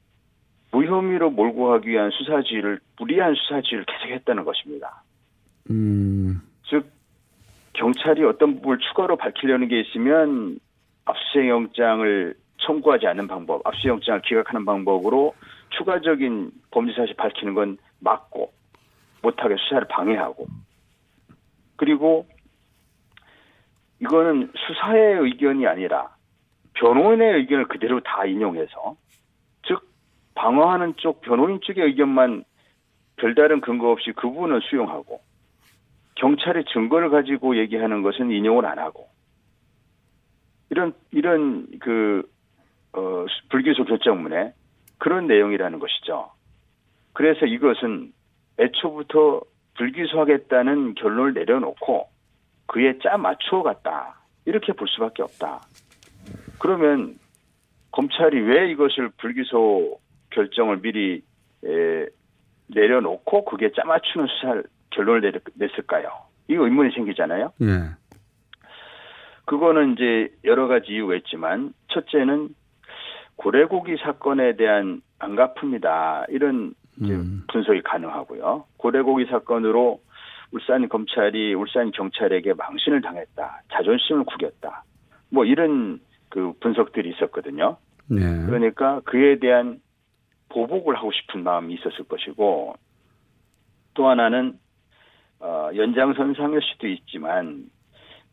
무혐의로 0.70 1.30
몰고 1.30 1.68
가기 1.68 1.90
위한 1.90 2.10
수사지휘를 2.10 2.80
무리한 2.98 3.34
수사지휘를 3.34 3.84
계속했다는 3.84 4.44
것입니다. 4.44 5.02
음, 5.70 6.40
즉 6.64 6.90
경찰이 7.74 8.24
어떤 8.24 8.54
부분을 8.54 8.78
추가로 8.78 9.16
밝히려는 9.16 9.68
게 9.68 9.80
있으면 9.80 10.58
압수수색 11.04 11.48
영장을 11.48 12.34
청구하지 12.58 13.06
않는 13.06 13.26
방법, 13.26 13.66
압수수색 13.66 13.90
영장을 13.90 14.22
기각하는 14.22 14.64
방법으로 14.64 15.34
추가적인 15.70 16.52
범죄 16.70 16.94
사실 16.94 17.14
밝히는 17.16 17.54
건 17.54 17.78
막고 18.00 18.52
못하게 19.22 19.56
수사를 19.58 19.86
방해하고 19.88 20.46
그리고 21.76 22.26
이거는 24.02 24.50
수사의 24.56 25.20
의견이 25.20 25.66
아니라 25.66 26.14
변호인의 26.74 27.34
의견을 27.34 27.68
그대로 27.68 28.00
다 28.00 28.24
인용해서 28.26 28.96
즉 29.66 29.80
방어하는 30.34 30.94
쪽 30.96 31.20
변호인 31.20 31.60
쪽의 31.60 31.84
의견만 31.84 32.44
별다른 33.16 33.60
근거 33.60 33.90
없이 33.90 34.12
그 34.12 34.28
부분은 34.28 34.60
수용하고 34.60 35.20
경찰의 36.16 36.64
증거를 36.72 37.10
가지고 37.10 37.56
얘기하는 37.56 38.02
것은 38.02 38.32
인용을 38.32 38.66
안 38.66 38.78
하고 38.78 39.08
이런 40.70 40.94
이런 41.12 41.68
그 41.78 42.28
어, 42.94 43.26
불기소 43.50 43.84
결정문에 43.84 44.52
그런 44.98 45.26
내용이라는 45.26 45.78
것이죠. 45.78 46.30
그래서 47.12 47.46
이것은 47.46 48.12
애초부터 48.58 49.42
불기소하겠다는 49.76 50.94
결론을 50.94 51.34
내려놓고 51.34 52.11
그에 52.66 52.98
짜 53.02 53.16
맞추어 53.16 53.62
갔다. 53.62 54.20
이렇게 54.44 54.72
볼 54.72 54.88
수밖에 54.88 55.22
없다. 55.22 55.60
그러면 56.58 57.16
검찰이 57.90 58.40
왜 58.40 58.70
이것을 58.70 59.10
불기소 59.18 59.98
결정을 60.30 60.80
미리 60.80 61.22
에, 61.64 62.06
내려놓고 62.68 63.44
그게 63.44 63.70
짜맞추는 63.72 64.26
수사를 64.26 64.64
결론을 64.90 65.20
내렸, 65.20 65.42
냈을까요? 65.54 66.08
이 66.48 66.54
의문이 66.54 66.92
생기잖아요. 66.94 67.52
예. 67.62 67.66
그거는 69.44 69.92
이제 69.92 70.32
여러 70.44 70.66
가지 70.66 70.92
이유가 70.92 71.14
있지만 71.16 71.72
첫째는 71.88 72.54
고래고기 73.36 73.96
사건에 74.02 74.56
대한 74.56 75.02
안갚음이다 75.18 76.26
이런 76.28 76.74
이제 77.00 77.18
분석이 77.48 77.82
가능하고요. 77.82 78.64
고래고기 78.76 79.26
사건으로 79.26 80.00
울산 80.52 80.88
검찰이 80.88 81.54
울산 81.54 81.90
경찰에게 81.90 82.54
망신을 82.54 83.00
당했다, 83.00 83.62
자존심을 83.72 84.24
구겼다, 84.24 84.84
뭐 85.30 85.44
이런 85.44 86.00
그 86.28 86.52
분석들이 86.60 87.10
있었거든요. 87.10 87.78
예. 88.12 88.46
그러니까 88.46 89.00
그에 89.00 89.38
대한 89.38 89.80
보복을 90.50 90.96
하고 90.96 91.10
싶은 91.12 91.42
마음이 91.42 91.74
있었을 91.74 92.04
것이고 92.04 92.74
또 93.94 94.08
하나는 94.08 94.58
어, 95.40 95.70
연장선상일 95.74 96.60
수도 96.62 96.86
있지만 96.86 97.64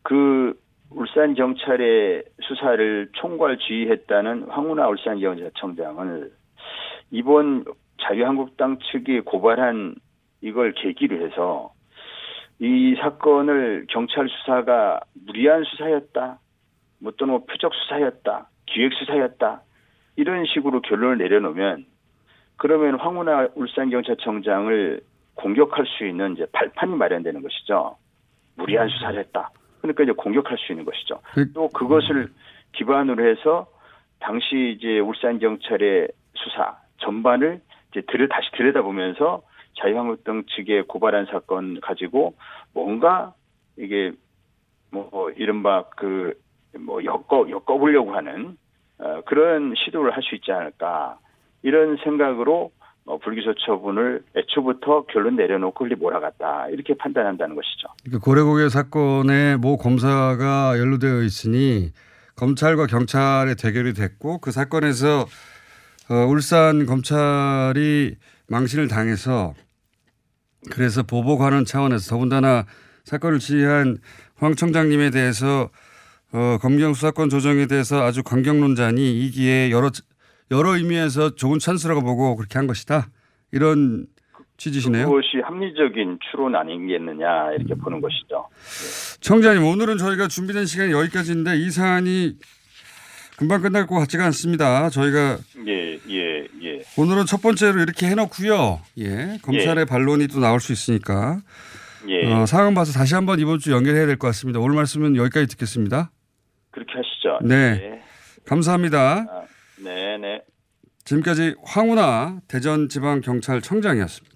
그 0.02 0.58
울산 0.90 1.34
경찰의 1.34 2.24
수사를 2.42 3.08
총괄 3.14 3.58
지휘했다는 3.58 4.44
황운하 4.44 4.88
울산 4.88 5.18
경찰청장을 5.18 6.32
이번 7.10 7.64
자유한국당 8.02 8.78
측이 8.90 9.20
고발한 9.20 9.96
이걸 10.42 10.72
계기로 10.72 11.24
해서 11.24 11.72
이 12.60 12.94
사건을 13.00 13.86
경찰 13.88 14.28
수사가 14.28 15.00
무리한 15.26 15.64
수사였다, 15.64 16.38
뭐 16.98 17.12
또는 17.16 17.32
뭐 17.32 17.44
표적 17.46 17.72
수사였다, 17.74 18.48
기획 18.66 18.92
수사였다 18.92 19.62
이런 20.16 20.44
식으로 20.44 20.82
결론을 20.82 21.18
내려놓으면 21.18 21.86
그러면 22.56 23.00
황운하 23.00 23.48
울산경찰청장을 23.54 25.00
공격할 25.34 25.86
수 25.86 26.04
있는 26.04 26.34
이제 26.34 26.46
발판이 26.52 26.94
마련되는 26.94 27.40
것이죠. 27.40 27.96
무리한 28.56 28.88
수사를 28.88 29.18
했다. 29.18 29.50
그러니까 29.80 30.02
이제 30.02 30.12
공격할 30.12 30.58
수 30.58 30.72
있는 30.72 30.84
것이죠. 30.84 31.20
또 31.54 31.68
그것을 31.68 32.28
기반으로 32.72 33.26
해서 33.26 33.66
당시 34.18 34.76
이제 34.76 34.98
울산 34.98 35.38
경찰의 35.38 36.08
수사 36.34 36.76
전반을 36.98 37.62
이제 37.90 38.02
들여 38.02 38.28
다시 38.28 38.50
들여다보면서 38.52 39.42
자유한국당 39.78 40.44
측에 40.56 40.82
고발한 40.82 41.26
사건 41.26 41.80
가지고 41.80 42.34
뭔가 42.72 43.34
이게 43.76 44.12
뭐 44.90 45.30
이른바 45.36 45.84
그뭐 45.90 47.04
엮어 47.04 47.48
엮어보려고 47.50 48.14
하는 48.14 48.56
어, 48.98 49.22
그런 49.26 49.74
시도를 49.76 50.12
할 50.14 50.22
수 50.22 50.34
있지 50.34 50.52
않을까 50.52 51.18
이런 51.62 51.96
생각으로 52.04 52.70
어, 53.06 53.18
불기소 53.18 53.54
처분을 53.54 54.22
애초부터 54.36 55.06
결론 55.06 55.36
내려놓고 55.36 55.84
흘리 55.84 55.94
몰아갔다 55.94 56.68
이렇게 56.68 56.94
판단한다는 56.94 57.56
것이죠. 57.56 57.88
그 58.10 58.18
고래고개 58.18 58.68
사건에 58.68 59.56
모 59.56 59.76
검사가 59.78 60.78
연루되어 60.78 61.22
있으니 61.22 61.92
검찰과 62.36 62.86
경찰의 62.86 63.56
대결이 63.56 63.94
됐고 63.94 64.38
그 64.38 64.50
사건에서 64.50 65.26
어, 66.10 66.14
울산 66.26 66.84
검찰이 66.86 68.16
망신을 68.50 68.88
당해서 68.88 69.54
그래서 70.70 71.02
보복하는 71.02 71.64
차원에서 71.64 72.10
더군다나 72.10 72.66
사건을 73.04 73.38
지휘한 73.38 73.98
황 74.36 74.54
청장님에 74.54 75.10
대해서 75.10 75.70
어, 76.32 76.58
검경 76.60 76.94
수사권 76.94 77.30
조정에 77.30 77.66
대해서 77.66 78.02
아주 78.02 78.22
강경론자니 78.22 79.24
이 79.24 79.30
기회에 79.30 79.70
여러 79.70 79.90
여러 80.50 80.76
의미에서 80.76 81.36
좋은 81.36 81.58
찬스라고 81.58 82.02
보고 82.02 82.36
그렇게 82.36 82.58
한 82.58 82.66
것이다. 82.66 83.08
이런 83.52 84.06
취지시네요. 84.56 85.06
그것이 85.06 85.38
합리적인 85.42 86.18
추론 86.30 86.54
아니겠느냐 86.54 87.52
이렇게 87.52 87.74
보는 87.74 88.00
것이죠. 88.00 88.48
청장님 89.20 89.64
오늘은 89.64 89.98
저희가 89.98 90.28
준비된 90.28 90.66
시간이 90.66 90.92
여기까지인데 90.92 91.56
이 91.56 91.70
사안이 91.70 92.36
금방 93.38 93.62
끝날 93.62 93.86
것 93.86 93.94
같지가 94.00 94.24
않습니다. 94.26 94.90
저희가 94.90 95.38
예, 95.66 95.98
예, 96.10 96.39
예. 96.62 96.82
오늘은 96.96 97.26
첫 97.26 97.40
번째로 97.42 97.80
이렇게 97.80 98.06
해놓고요. 98.06 98.80
예, 98.98 99.38
검찰의 99.42 99.82
예. 99.82 99.84
반론이 99.84 100.28
또 100.28 100.40
나올 100.40 100.60
수 100.60 100.72
있으니까 100.72 101.40
예. 102.08 102.32
어, 102.32 102.46
상황 102.46 102.74
봐서 102.74 102.92
다시 102.92 103.14
한번 103.14 103.40
이번 103.40 103.58
주 103.58 103.72
연결해야 103.72 104.06
될 104.06 104.16
것 104.18 104.26
같습니다. 104.28 104.60
오늘 104.60 104.74
말씀은 104.76 105.16
여기까지 105.16 105.46
듣겠습니다. 105.48 106.10
그렇게 106.70 106.92
하시죠. 106.94 107.38
네, 107.42 107.80
예. 107.82 108.02
감사합니다. 108.46 109.26
아, 109.28 109.42
네, 109.82 110.18
네. 110.18 110.42
지금까지 111.04 111.54
황운하 111.64 112.40
대전지방경찰청장이었습니다. 112.48 114.29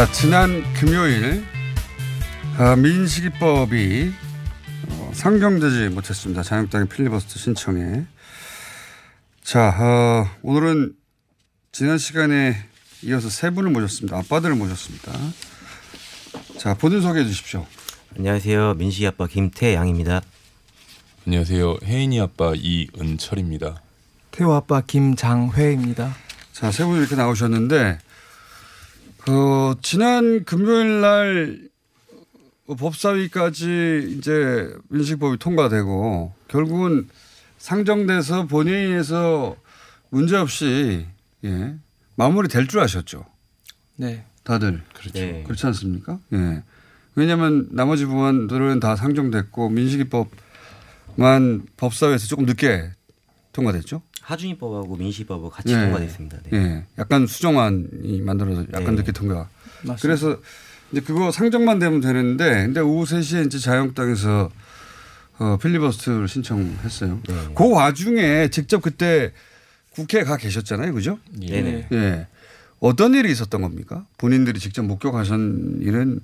자, 0.00 0.10
지난 0.12 0.64
금요일 0.72 1.44
아, 2.56 2.74
민식이법이 2.74 4.10
어, 4.88 5.10
상정되지 5.12 5.94
못했습니다. 5.94 6.42
자유한국당의 6.42 6.88
필리버스터 6.88 7.38
신청에. 7.38 8.06
자, 9.42 9.68
어, 9.78 10.26
오늘은 10.40 10.94
지난 11.70 11.98
시간에 11.98 12.56
이어서 13.02 13.28
세 13.28 13.50
분을 13.50 13.72
모셨습니다. 13.72 14.16
아빠들을 14.16 14.54
모셨습니다. 14.54 15.12
자, 16.56 16.72
본인 16.72 17.02
소개해 17.02 17.26
주십시오. 17.26 17.66
안녕하세요. 18.16 18.76
민식이 18.78 19.06
아빠 19.06 19.26
김태양입니다. 19.26 20.22
안녕하세요. 21.26 21.76
혜인이 21.84 22.18
아빠 22.22 22.54
이은철입니다. 22.56 23.82
태호 24.30 24.54
아빠 24.54 24.80
김장회입니다. 24.80 26.16
자, 26.54 26.72
세 26.72 26.86
분이 26.86 27.00
이렇게 27.00 27.16
나오셨는데, 27.16 27.98
그, 29.22 29.74
지난 29.82 30.44
금요일 30.44 31.00
날 31.00 31.68
법사위까지 32.66 34.16
이제 34.18 34.72
민식법이 34.88 35.38
통과되고, 35.38 36.32
결국은 36.48 37.08
상정돼서 37.58 38.46
본회의에서 38.46 39.56
문제없이, 40.10 41.06
예, 41.44 41.74
마무리 42.16 42.48
될 42.48 42.66
줄 42.66 42.80
아셨죠? 42.80 43.24
네. 43.96 44.24
다들. 44.44 44.82
그렇죠. 44.94 45.18
네. 45.18 45.42
그렇지 45.44 45.66
않습니까? 45.66 46.18
예. 46.32 46.62
왜냐하면 47.14 47.68
나머지 47.72 48.06
부분들은 48.06 48.80
다 48.80 48.96
상정됐고 48.96 49.68
민식이법만 49.68 51.66
법사위에서 51.76 52.26
조금 52.26 52.46
늦게 52.46 52.90
통과됐죠. 53.52 54.00
하준이법하고 54.30 54.96
민식이법하고 54.96 55.50
같이 55.50 55.72
예. 55.72 55.80
통과됐습니다. 55.80 56.38
네. 56.50 56.56
예. 56.56 56.84
약간 56.98 57.26
수정안이 57.26 58.20
만들어서 58.22 58.62
약간 58.72 58.94
네. 58.94 59.02
늦게 59.02 59.12
통과. 59.12 59.48
맞습니다. 59.82 59.96
그래서 60.00 60.38
이제 60.92 61.00
그거 61.00 61.30
상정만 61.30 61.78
되면 61.78 62.00
되는데 62.00 62.50
근데 62.66 62.80
오후 62.80 63.04
3시에 63.04 63.46
이제 63.46 63.58
자유한국당에서 63.58 64.50
어, 65.38 65.56
필리버스트를 65.60 66.28
신청했어요. 66.28 67.20
네. 67.26 67.34
그 67.54 67.70
와중에 67.70 68.48
직접 68.48 68.82
그때 68.82 69.32
국회에 69.90 70.22
가 70.22 70.36
계셨잖아요. 70.36 70.92
그죠? 70.94 71.18
네네. 71.30 71.88
예. 71.92 72.26
어떤 72.78 73.14
일이 73.14 73.30
있었던 73.30 73.60
겁니까? 73.60 74.06
본인들이 74.18 74.58
직접 74.58 74.82
목격하신 74.82 75.80
일은 75.82 76.20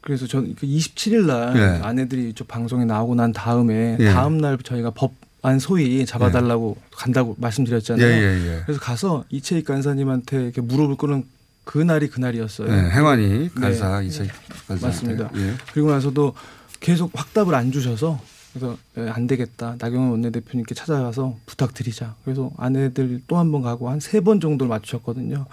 그래서 0.00 0.26
전 0.26 0.54
27일 0.54 1.26
날 1.26 1.56
예. 1.56 1.82
아내들이 1.82 2.34
저 2.34 2.44
방송에 2.44 2.84
나오고 2.84 3.14
난 3.14 3.32
다음에 3.32 3.96
예. 3.98 4.10
다음 4.10 4.38
날 4.38 4.58
저희가 4.58 4.90
법 4.90 5.12
안 5.44 5.58
소위 5.58 6.04
잡아달라고 6.06 6.76
간다고 6.90 7.36
말씀드렸잖아요. 7.38 8.06
예, 8.06 8.10
예, 8.12 8.46
예. 8.56 8.62
그래서 8.64 8.80
가서 8.80 9.24
이채익 9.28 9.66
간사님한테 9.66 10.42
이렇게 10.42 10.60
무릎을 10.62 10.96
꿇은 10.96 11.24
그 11.64 11.78
날이 11.78 12.08
그 12.08 12.18
날이었어요. 12.18 12.68
네, 12.68 12.90
행완이 12.90 13.50
간사 13.54 14.02
이채익 14.02 14.30
간사한테. 14.68 14.86
맞습니다. 14.86 15.30
예. 15.36 15.54
그리고 15.72 15.90
나서도 15.90 16.34
계속 16.80 17.10
확답을 17.14 17.54
안 17.54 17.72
주셔서 17.72 18.20
그래서 18.54 18.76
예, 18.96 19.08
안 19.10 19.26
되겠다. 19.26 19.76
나경원 19.78 20.10
원내대표님께 20.12 20.74
찾아가서 20.74 21.36
부탁드리자. 21.46 22.14
그래서 22.24 22.50
아내들 22.56 23.20
또 23.26 23.36
한 23.36 23.52
번 23.52 23.60
가고 23.62 23.90
한 23.90 23.98
세 24.00 24.20
번 24.20 24.40
정도를 24.40 24.68
맞추셨거든요. 24.70 25.44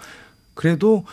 그래도 0.54 1.04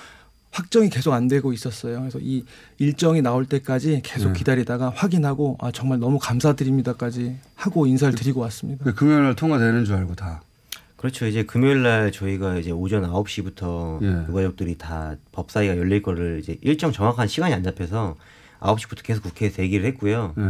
확정이 0.51 0.89
계속 0.89 1.13
안 1.13 1.27
되고 1.27 1.53
있었어요. 1.53 1.99
그래서 1.99 2.19
이 2.21 2.43
일정이 2.77 3.21
나올 3.21 3.45
때까지 3.45 4.01
계속 4.03 4.29
네. 4.29 4.39
기다리다가 4.39 4.89
확인하고 4.89 5.57
아 5.59 5.71
정말 5.71 5.99
너무 5.99 6.17
감사드립니다까지 6.19 7.37
하고 7.55 7.85
인사를 7.85 8.15
드리고 8.15 8.41
왔습니다. 8.41 8.83
그 8.83 8.93
금요일 8.93 9.23
날 9.23 9.35
통과되는 9.35 9.85
줄 9.85 9.95
알고 9.95 10.15
다. 10.15 10.41
그렇죠. 10.95 11.27
이제 11.27 11.43
금요일 11.43 11.81
날 11.83 12.11
저희가 12.11 12.57
이제 12.57 12.71
오전 12.71 13.03
9시부터 13.03 14.01
예. 14.03 14.27
유가족들이 14.29 14.77
다 14.77 15.15
법사위가 15.31 15.77
열릴 15.77 16.01
거를 16.01 16.39
이제 16.41 16.57
일정 16.61 16.91
정확한 16.91 17.27
시간이 17.27 17.53
안 17.53 17.63
잡혀서 17.63 18.17
9시부터 18.59 19.03
계속 19.03 19.23
국회에서 19.23 19.57
대기를 19.57 19.85
했고요. 19.85 20.33
예. 20.37 20.43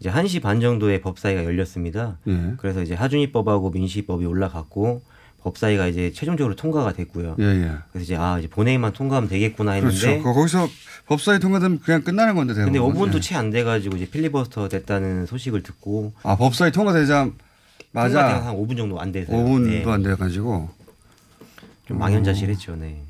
이제 0.00 0.10
1시 0.10 0.42
반 0.42 0.60
정도에 0.60 1.00
법사위가 1.00 1.44
열렸습니다. 1.44 2.18
예. 2.26 2.52
그래서 2.58 2.82
이제 2.82 2.94
하준이법하고 2.94 3.70
민시법이 3.70 4.26
올라갔고 4.26 5.00
법사위가 5.44 5.86
이제 5.88 6.10
최종적으로 6.12 6.56
통과가 6.56 6.94
됐고요. 6.94 7.36
예, 7.38 7.44
예. 7.44 7.70
그래서 7.92 8.02
이제 8.04 8.16
아 8.16 8.38
이제 8.38 8.48
본회의만 8.48 8.92
통과하면 8.94 9.28
되겠구나 9.28 9.72
했는데 9.72 9.96
그렇죠. 10.00 10.22
거- 10.22 10.32
거기서 10.32 10.68
법사위 11.06 11.38
통과되면 11.38 11.80
그냥 11.80 12.02
끝나는 12.02 12.34
건데 12.34 12.54
대부분. 12.54 12.72
근데 12.72 12.98
5분도 12.98 13.16
예. 13.16 13.20
채안 13.20 13.50
돼가지고 13.50 13.96
이제 13.96 14.06
필리버스터 14.08 14.68
됐다는 14.68 15.26
소식을 15.26 15.62
듣고 15.62 16.12
아 16.22 16.36
법사위 16.36 16.72
통과되자 16.72 17.30
맞아. 17.92 18.46
한 18.46 18.56
5분 18.56 18.76
정도 18.76 18.98
안 18.98 19.12
돼서 19.12 19.32
5분도 19.32 19.68
네. 19.68 19.84
안 19.86 20.02
돼가지고 20.02 20.70
좀 21.86 21.98
망연자실했죠. 21.98 22.76
네. 22.76 23.02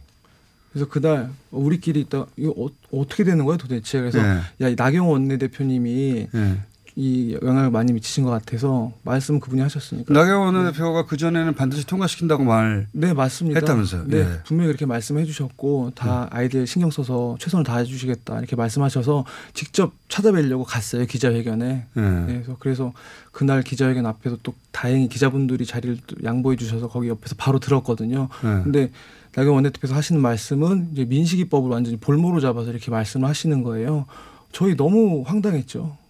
그래서 0.72 0.88
그날 0.88 1.30
우리끼리 1.52 2.00
있다 2.00 2.26
이거 2.36 2.52
어, 2.56 2.68
어떻게 2.90 3.22
되는 3.22 3.44
거야 3.44 3.56
도대체 3.56 4.00
그래서 4.00 4.20
네. 4.20 4.40
야이 4.60 4.74
나경원 4.76 5.20
원내대표님이 5.22 6.26
예. 6.34 6.56
이 6.96 7.36
영향을 7.42 7.70
많이 7.70 7.92
미치신 7.92 8.22
것 8.22 8.30
같아서 8.30 8.92
말씀 9.02 9.40
그분이 9.40 9.60
하셨으니까 9.62 10.14
나경원 10.14 10.72
대표가 10.72 11.06
그 11.06 11.16
전에는 11.16 11.54
반드시 11.54 11.84
통과시킨다고 11.86 12.44
말. 12.44 12.86
네 12.92 13.12
맞습니다. 13.12 13.58
했다면서요? 13.58 14.04
네 14.06 14.18
예. 14.18 14.22
음. 14.22 14.40
분명히 14.44 14.68
그렇게 14.68 14.86
말씀해 14.86 15.24
주셨고 15.24 15.92
다 15.96 16.28
아이들 16.30 16.68
신경 16.68 16.92
써서 16.92 17.36
최선을 17.40 17.64
다해 17.64 17.84
주시겠다 17.84 18.38
이렇게 18.38 18.54
말씀하셔서 18.54 19.24
직접 19.54 19.92
찾아뵈려고 20.08 20.62
갔어요 20.62 21.04
기자회견에. 21.06 21.86
예. 21.96 22.00
네, 22.00 22.26
그래서 22.26 22.56
그래서 22.60 22.92
그날 23.32 23.62
기자회견 23.62 24.06
앞에서 24.06 24.38
또 24.44 24.54
다행히 24.70 25.08
기자분들이 25.08 25.66
자리를 25.66 25.98
또 26.06 26.16
양보해 26.22 26.56
주셔서 26.56 26.88
거기 26.88 27.08
옆에서 27.08 27.34
바로 27.36 27.58
들었거든요. 27.58 28.28
네. 28.44 28.62
근데 28.62 28.92
나경원 29.34 29.64
원내대표에서 29.64 29.96
하시는 29.96 30.20
말씀은 30.20 30.90
이제 30.92 31.04
민식이법을 31.06 31.70
완전히 31.70 31.96
볼모로 31.96 32.38
잡아서 32.38 32.70
이렇게 32.70 32.92
말씀을 32.92 33.28
하시는 33.28 33.64
거예요. 33.64 34.06
저희 34.52 34.76
너무 34.76 35.24
황당했죠. 35.26 36.03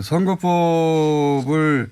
선거법을 0.00 1.90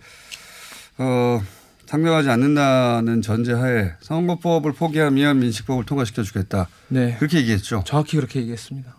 어, 0.98 1.42
상정하지 1.86 2.28
않는다는 2.30 3.22
전제하에 3.22 3.92
선거법을 4.00 4.72
포기하면 4.72 5.38
민식법을 5.40 5.84
통과시켜 5.84 6.22
주겠다. 6.22 6.68
네. 6.88 7.16
그렇게 7.18 7.38
얘기했죠. 7.38 7.82
정확히 7.86 8.16
그렇게 8.16 8.40
얘기했습니다. 8.40 8.94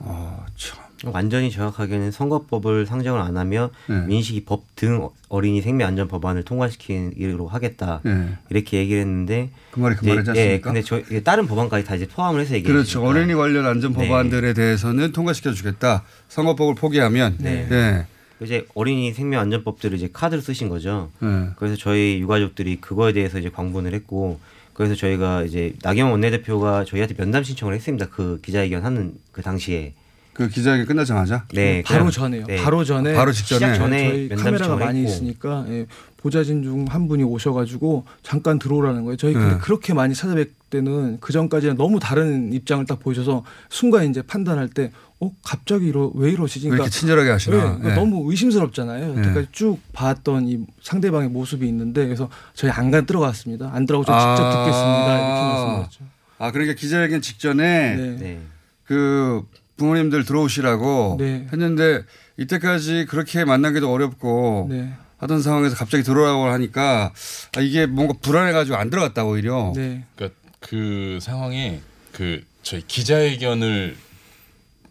아, 0.00 0.46
참. 0.56 0.78
완전히 1.04 1.50
정확하게는 1.52 2.10
선거법을 2.10 2.84
상정을 2.86 3.20
안 3.20 3.36
하면 3.36 3.70
네. 3.88 4.00
민식이 4.06 4.44
법 4.44 4.64
등 4.78 5.08
어린이 5.28 5.60
생명 5.60 5.88
안전 5.88 6.06
법안을 6.06 6.44
통과시키기로 6.44 7.48
하겠다 7.48 8.00
네. 8.04 8.36
이렇게 8.48 8.78
얘기를 8.78 9.00
했는데 9.00 9.50
그 9.72 9.80
말이 9.80 9.96
그 9.96 10.06
말이지 10.06 10.30
예, 10.36 10.40
않습니까? 10.60 10.72
근데 10.72 10.82
저 10.82 11.20
다른 11.22 11.48
법안까지 11.48 11.84
다 11.84 11.96
이제 11.96 12.06
포함을 12.06 12.40
해서 12.40 12.54
얘기해 12.54 12.72
그렇죠. 12.72 13.02
어린이 13.04 13.34
관련 13.34 13.66
안전 13.66 13.92
네. 13.92 14.06
법안들에 14.06 14.52
대해서는 14.54 15.10
통과시켜 15.10 15.52
주겠다. 15.52 16.04
선거법을 16.28 16.76
포기하면. 16.76 17.36
네. 17.38 18.06
네. 18.38 18.44
이제 18.46 18.66
어린이 18.74 19.12
생명 19.12 19.40
안전법들을 19.40 19.96
이제 19.96 20.08
카드를 20.12 20.42
쓰신 20.42 20.68
거죠. 20.68 21.10
네. 21.20 21.48
그래서 21.56 21.76
저희 21.76 22.18
유가족들이 22.20 22.80
그거에 22.80 23.12
대해서 23.12 23.38
이제 23.38 23.50
광분을 23.50 23.94
했고 23.94 24.38
그래서 24.74 24.94
저희가 24.94 25.42
이제 25.42 25.74
나경원 25.82 26.12
원내대표가 26.12 26.84
저희한테 26.84 27.14
면담 27.16 27.42
신청을 27.42 27.74
했습니다. 27.74 28.06
그 28.10 28.40
기자회견 28.42 28.84
하는 28.84 29.14
그 29.32 29.42
당시에. 29.42 29.94
그 30.32 30.46
기자회견 30.48 30.86
끝나자마자 30.86 31.46
네, 31.52 31.82
바로 31.84 31.98
그냥- 32.04 32.10
전에요. 32.12 32.46
네. 32.46 32.62
바로 32.62 32.84
전에 32.84 33.12
바로 33.14 33.32
직전에. 33.32 33.58
시작 33.58 33.74
전에 33.74 34.08
저희 34.08 34.28
면담 34.28 34.44
카메라가 34.44 34.76
많이 34.76 35.00
했고. 35.00 35.10
있으니까 35.10 35.66
예, 35.68 35.86
보좌진 36.16 36.62
중 36.62 36.86
한 36.88 37.08
분이 37.08 37.24
오셔가지고 37.24 38.04
잠깐 38.22 38.60
들어오라는 38.60 39.02
거예요. 39.02 39.16
저희 39.16 39.34
네. 39.34 39.58
그렇게 39.60 39.94
많이 39.94 40.14
찾아뵐 40.14 40.50
때는 40.70 41.18
그 41.20 41.32
전까지는 41.32 41.76
너무 41.76 41.98
다른 41.98 42.52
입장을 42.52 42.84
딱 42.86 43.00
보여줘서 43.00 43.42
순간 43.68 44.08
이제 44.08 44.22
판단할 44.22 44.68
때 44.68 44.92
어 45.20 45.32
갑자기 45.42 45.88
이러 45.88 46.12
왜 46.14 46.30
이러시지? 46.30 46.68
왜 46.68 46.76
이렇게 46.76 46.90
친절하게 46.90 47.30
하시나? 47.30 47.56
네, 47.56 47.62
그러니까 47.62 47.88
네. 47.88 47.94
너무 47.94 48.30
의심스럽잖아요. 48.30 49.14
네. 49.14 49.22
그러니까 49.22 49.50
쭉 49.50 49.78
봤던 49.92 50.48
이 50.48 50.60
상대방의 50.80 51.28
모습이 51.28 51.66
있는데 51.66 52.04
그래서 52.04 52.28
저희 52.54 52.70
안간 52.70 53.04
들어갔습니다. 53.06 53.70
안 53.72 53.84
들어가고 53.84 54.06
저 54.06 54.12
직접 54.12 54.44
아. 54.44 54.64
듣겠습니다. 54.64 55.18
이렇게 55.18 55.42
말씀드렸죠. 55.42 56.18
아, 56.38 56.52
그러니까 56.52 56.74
기자회견 56.74 57.20
직전에 57.20 57.96
네. 57.96 58.40
그 58.84 59.42
부모님들 59.76 60.24
들어오시라고 60.24 61.16
네. 61.18 61.46
했는데 61.52 62.04
이때까지 62.36 63.06
그렇게 63.08 63.44
만나기도 63.44 63.92
어렵고 63.92 64.68
네. 64.70 64.92
하던 65.18 65.42
상황에서 65.42 65.74
갑자기 65.74 66.04
들어오라고 66.04 66.46
하니까 66.46 67.12
아, 67.56 67.60
이게 67.60 67.86
뭔가 67.86 68.14
불안해가지고 68.22 68.76
안 68.76 68.88
들어갔다 68.88 69.24
오히려. 69.24 69.72
네. 69.74 70.04
그러니까 70.14 70.38
그 70.60 71.18
상황에 71.20 71.80
그 72.12 72.42
저희 72.62 72.82
기자회견을 72.86 73.96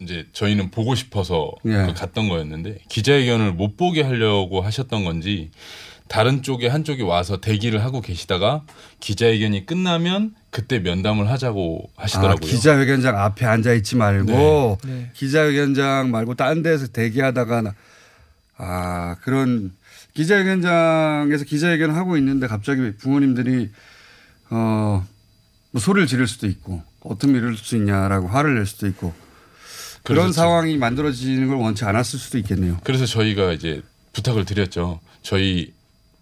이제 0.01 0.27
저희는 0.33 0.71
보고 0.71 0.95
싶어서 0.95 1.51
예. 1.65 1.85
그 1.87 1.93
갔던 1.93 2.29
거였는데 2.29 2.79
기자회견을 2.89 3.53
못 3.53 3.77
보게 3.77 4.01
하려고 4.03 4.61
하셨던 4.61 5.03
건지 5.03 5.51
다른 6.07 6.41
쪽에 6.41 6.67
한쪽이 6.67 7.01
와서 7.03 7.41
대기를 7.41 7.83
하고 7.83 7.99
계시다가 8.01 8.63
기자회견이 9.01 9.65
끝나면 9.65 10.33
그때 10.51 10.79
면담을 10.79 11.29
하자고 11.29 11.89
아, 11.97 12.03
하시더라고요. 12.03 12.49
기자회견장 12.49 13.17
앞에 13.17 13.45
앉아 13.45 13.73
있지 13.73 13.95
말고 13.95 14.77
네. 14.85 14.91
네. 14.93 15.11
기자회견장 15.13 16.11
말고 16.11 16.35
딴 16.35 16.63
데서 16.63 16.87
대기하다가 16.87 17.61
나- 17.61 17.73
아 18.57 19.15
그런 19.21 19.73
기자회견장에서 20.13 21.43
기자회견 21.45 21.91
하고 21.91 22.17
있는데 22.17 22.47
갑자기 22.47 22.95
부모님들이 22.97 23.69
어뭐 24.49 25.03
소리를 25.77 26.07
지를 26.07 26.25
수도 26.27 26.47
있고 26.47 26.81
어떻게 27.01 27.33
이럴 27.33 27.55
수 27.55 27.75
있냐라고 27.75 28.27
화를 28.27 28.55
낼 28.55 28.65
수도 28.65 28.87
있고 28.87 29.13
그런 30.07 30.27
그래서 30.27 30.41
상황이 30.41 30.77
만들어지는 30.77 31.49
걸 31.49 31.57
원치 31.57 31.83
않았을 31.83 32.17
수도 32.17 32.37
있겠네요. 32.37 32.79
그래서 32.83 33.05
저희가 33.05 33.51
이제 33.51 33.81
부탁을 34.13 34.45
드렸죠. 34.45 35.01
저희 35.21 35.73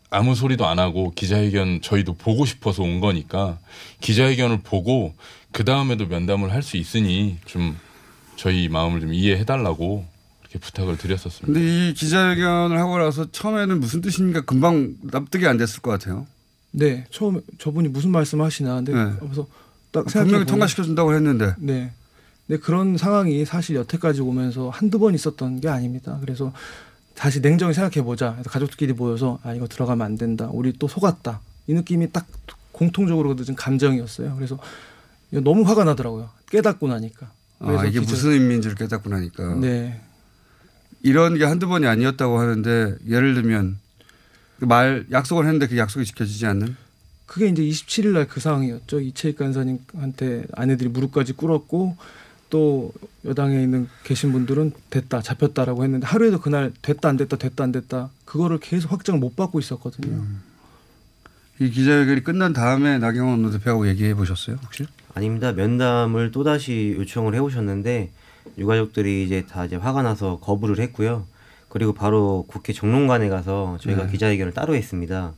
아무 0.09 0.33
소리도 0.33 0.65
안 0.65 0.79
하고 0.79 1.11
기자회견 1.11 1.81
저희도 1.81 2.15
보고 2.15 2.45
싶어서 2.45 2.81
온 2.81 2.99
거니까 2.99 3.59
기자회견을 4.01 4.61
보고 4.63 5.13
그 5.51 5.63
다음에도 5.65 6.07
면담을 6.07 6.51
할 6.51 6.63
수 6.63 6.77
있으니 6.77 7.37
좀 7.45 7.77
저희 8.37 8.69
마음을 8.69 9.01
좀 9.01 9.13
이해해 9.13 9.45
달라고 9.45 10.05
이렇게 10.41 10.57
부탁을 10.57 10.97
드렸었습니다. 10.97 11.45
근데 11.45 11.89
이 11.89 11.93
기자회견을 11.93 12.79
하고 12.79 12.97
나서 12.97 13.29
처음에는 13.31 13.79
무슨 13.79 14.01
뜻인가 14.01 14.41
금방 14.41 14.95
납득이 15.03 15.45
안 15.47 15.57
됐을 15.57 15.81
것 15.81 15.91
같아요. 15.91 16.25
네, 16.71 17.05
처음에 17.11 17.39
저분이 17.59 17.89
무슨 17.89 18.09
말씀하시나 18.11 18.75
근데 18.77 18.93
네. 18.93 19.11
그래서 19.19 19.47
딱 19.91 20.05
분명히 20.05 20.29
생각해 20.29 20.45
통과시켜 20.45 20.83
준다고 20.83 21.13
했는데 21.13 21.53
네. 21.59 21.91
근데 22.47 22.59
그런 22.61 22.97
상황이 22.97 23.43
사실 23.45 23.75
여태까지 23.75 24.21
오면서 24.21 24.69
한두 24.69 24.99
번 24.99 25.13
있었던 25.15 25.61
게 25.61 25.67
아닙니다. 25.69 26.17
그래서 26.21 26.53
다시 27.15 27.39
냉정히 27.41 27.73
생각해 27.73 28.03
보자. 28.05 28.33
그래서 28.33 28.49
가족들끼리 28.49 28.93
모여서 28.93 29.39
아 29.43 29.53
이거 29.53 29.67
들어가면 29.67 30.05
안 30.05 30.15
된다. 30.17 30.49
우리 30.51 30.73
또 30.73 30.87
속았다. 30.87 31.39
이 31.67 31.73
느낌이 31.73 32.11
딱 32.11 32.27
공통적으로 32.71 33.35
느낀 33.35 33.55
감정이었어요. 33.55 34.35
그래서 34.35 34.59
너무 35.31 35.63
화가 35.63 35.85
나더라고요. 35.85 36.29
깨닫고 36.49 36.87
나니까. 36.87 37.31
아, 37.59 37.85
이게 37.85 37.99
기자- 38.01 38.11
무슨 38.11 38.31
의미인지를 38.31 38.75
깨닫고 38.75 39.09
나니까. 39.09 39.55
네. 39.55 40.01
이런 41.01 41.37
게 41.37 41.45
한두 41.45 41.67
번이 41.67 41.87
아니었다고 41.87 42.37
하는데 42.39 42.95
예를 43.07 43.33
들면 43.35 43.79
그 44.59 44.65
말 44.65 45.05
약속을 45.11 45.45
했는데 45.45 45.67
그 45.67 45.77
약속이 45.77 46.05
지켜지지 46.05 46.45
않는 46.45 46.75
그게 47.25 47.47
이제 47.47 47.61
27일 47.63 48.13
날 48.13 48.27
그 48.27 48.39
상황이었죠. 48.39 48.99
이채익 49.01 49.37
간사님한테 49.37 50.45
아내들이 50.53 50.89
무릎까지 50.89 51.33
꿇었고 51.33 51.97
또 52.49 52.91
여당에 53.25 53.61
있는 53.61 53.87
계신 54.03 54.31
분들은 54.31 54.73
됐다 54.89 55.21
잡혔다라고 55.21 55.83
했는데 55.83 56.05
하루에도 56.05 56.39
그날 56.39 56.71
됐다 56.81 57.09
안 57.09 57.17
됐다 57.17 57.37
됐다 57.37 57.63
안 57.63 57.71
됐다 57.71 58.09
그거를 58.25 58.59
계속 58.59 58.91
확정을 58.91 59.19
못 59.19 59.35
받고 59.35 59.59
있었거든요. 59.59 60.23
이 61.59 61.69
기자회견이 61.69 62.23
끝난 62.23 62.53
다음에 62.53 62.97
나경원 62.97 63.43
원내대표하고 63.43 63.87
얘기해 63.87 64.13
보셨어요 64.13 64.57
혹시? 64.63 64.85
아닙니다. 65.13 65.53
면담을 65.53 66.31
또 66.31 66.43
다시 66.43 66.95
요청을 66.97 67.33
해오셨는데 67.33 68.11
유가족들이 68.57 69.23
이제 69.23 69.45
다 69.47 69.65
이제 69.65 69.75
화가 69.77 70.03
나서 70.03 70.39
거부를 70.39 70.79
했고요. 70.79 71.25
그리고 71.69 71.93
바로 71.93 72.45
국회 72.47 72.73
정론관에 72.73 73.29
가서 73.29 73.77
저희가 73.81 74.05
네. 74.05 74.11
기자회견을 74.11 74.53
따로 74.53 74.75
했습니다. 74.75 75.33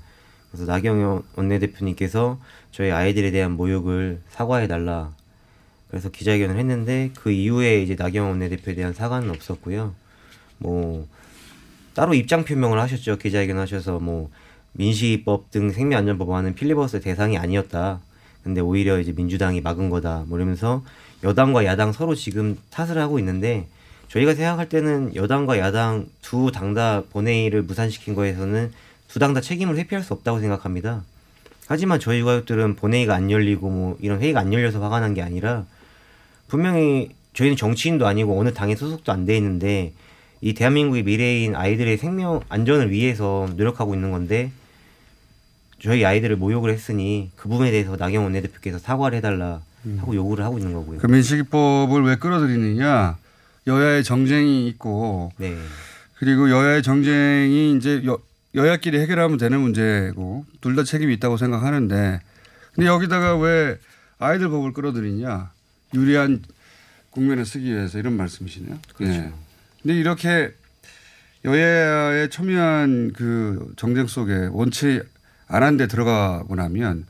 그래서 0.51 0.71
나경원 0.71 1.23
원내대표님께서 1.35 2.39
저희 2.71 2.91
아이들에 2.91 3.31
대한 3.31 3.51
모욕을 3.53 4.21
사과해 4.29 4.67
달라. 4.67 5.11
그래서 5.89 6.09
기자회견을 6.09 6.57
했는데 6.57 7.11
그 7.15 7.31
이후에 7.31 7.81
이제 7.81 7.95
나경원 7.97 8.31
원내대표에 8.31 8.75
대한 8.75 8.93
사과는 8.93 9.29
없었고요. 9.29 9.93
뭐 10.57 11.07
따로 11.93 12.13
입장 12.13 12.43
표명을 12.43 12.79
하셨죠. 12.79 13.17
기자회견 13.17 13.57
하셔서 13.57 13.99
뭐 13.99 14.29
민식이법 14.73 15.49
등 15.51 15.71
생명안전법안은 15.71 16.55
필리버스터 16.55 16.99
대상이 16.99 17.37
아니었다. 17.37 17.99
근데 18.43 18.61
오히려 18.61 18.99
이제 18.99 19.11
민주당이 19.13 19.61
막은 19.61 19.89
거다. 19.89 20.25
뭐 20.27 20.37
이러면서 20.37 20.83
여당과 21.23 21.65
야당 21.65 21.91
서로 21.91 22.15
지금 22.15 22.57
탓을 22.69 22.97
하고 22.97 23.17
있는데 23.19 23.67
저희가 24.09 24.35
생각할 24.35 24.69
때는 24.69 25.15
여당과 25.15 25.57
야당 25.57 26.05
두 26.21 26.51
당 26.51 26.73
다 26.73 27.03
본회의를 27.09 27.63
무산시킨 27.63 28.13
거에서는 28.13 28.71
두 29.07 29.19
당 29.19 29.33
다 29.33 29.41
책임을 29.41 29.77
회피할 29.77 30.03
수 30.03 30.13
없다고 30.13 30.39
생각합니다. 30.39 31.03
하지만 31.67 31.99
저희 31.99 32.21
가족들은 32.21 32.75
본회의가 32.75 33.15
안 33.15 33.31
열리고 33.31 33.69
뭐 33.69 33.97
이런 33.99 34.21
회의가 34.21 34.39
안 34.41 34.53
열려서 34.53 34.81
화가 34.81 34.99
난 34.99 35.13
게 35.13 35.21
아니라 35.21 35.65
분명히 36.47 37.09
저희는 37.33 37.55
정치인도 37.57 38.07
아니고 38.07 38.39
어느 38.39 38.53
당에 38.53 38.75
소속도 38.75 39.11
안 39.11 39.25
돼 39.25 39.37
있는데 39.37 39.93
이 40.41 40.53
대한민국의 40.53 41.03
미래인 41.03 41.55
아이들의 41.55 41.97
생명 41.97 42.41
안전을 42.49 42.91
위해서 42.91 43.49
노력하고 43.55 43.93
있는 43.95 44.11
건데 44.11 44.51
저희 45.81 46.03
아이들을 46.05 46.35
모욕을 46.37 46.71
했으니 46.71 47.29
그 47.35 47.49
부분에 47.49 47.71
대해서 47.71 47.95
나경원 47.97 48.25
원내대표께서 48.33 48.79
사과를 48.79 49.17
해달라 49.17 49.61
하고 49.99 50.15
요구를 50.15 50.43
하고 50.43 50.57
있는 50.57 50.73
거고요. 50.73 50.99
그 50.99 51.07
민식이법을 51.07 52.03
왜 52.03 52.15
끌어들이느냐? 52.15 53.17
여야의 53.67 54.03
정쟁이 54.03 54.67
있고 54.69 55.31
네. 55.37 55.55
그리고 56.15 56.49
여야의 56.49 56.81
정쟁이 56.83 57.75
이제 57.77 58.01
여, 58.05 58.17
여야끼리 58.55 58.99
해결하면 58.99 59.37
되는 59.37 59.59
문제고 59.59 60.45
둘 60.61 60.75
다 60.75 60.83
책임이 60.83 61.13
있다고 61.15 61.37
생각하는데 61.37 62.19
근데 62.73 62.87
여기다가 62.87 63.37
왜 63.37 63.77
아이들 64.19 64.49
법을 64.49 64.73
끌어들이냐? 64.73 65.51
유리한 65.93 66.43
국면에 67.09 67.43
쓰기 67.43 67.73
위해서 67.73 67.97
이런 67.97 68.13
말씀이시네요. 68.13 68.77
그렇죠. 68.95 69.13
예. 69.13 69.31
근데 69.81 69.95
이렇게 69.99 70.53
여야의 71.45 72.29
첨예한 72.29 73.13
그 73.13 73.73
정쟁 73.77 74.07
속에 74.07 74.49
원치 74.51 75.01
않은 75.47 75.77
데 75.77 75.87
들어가고 75.87 76.55
나면 76.55 77.05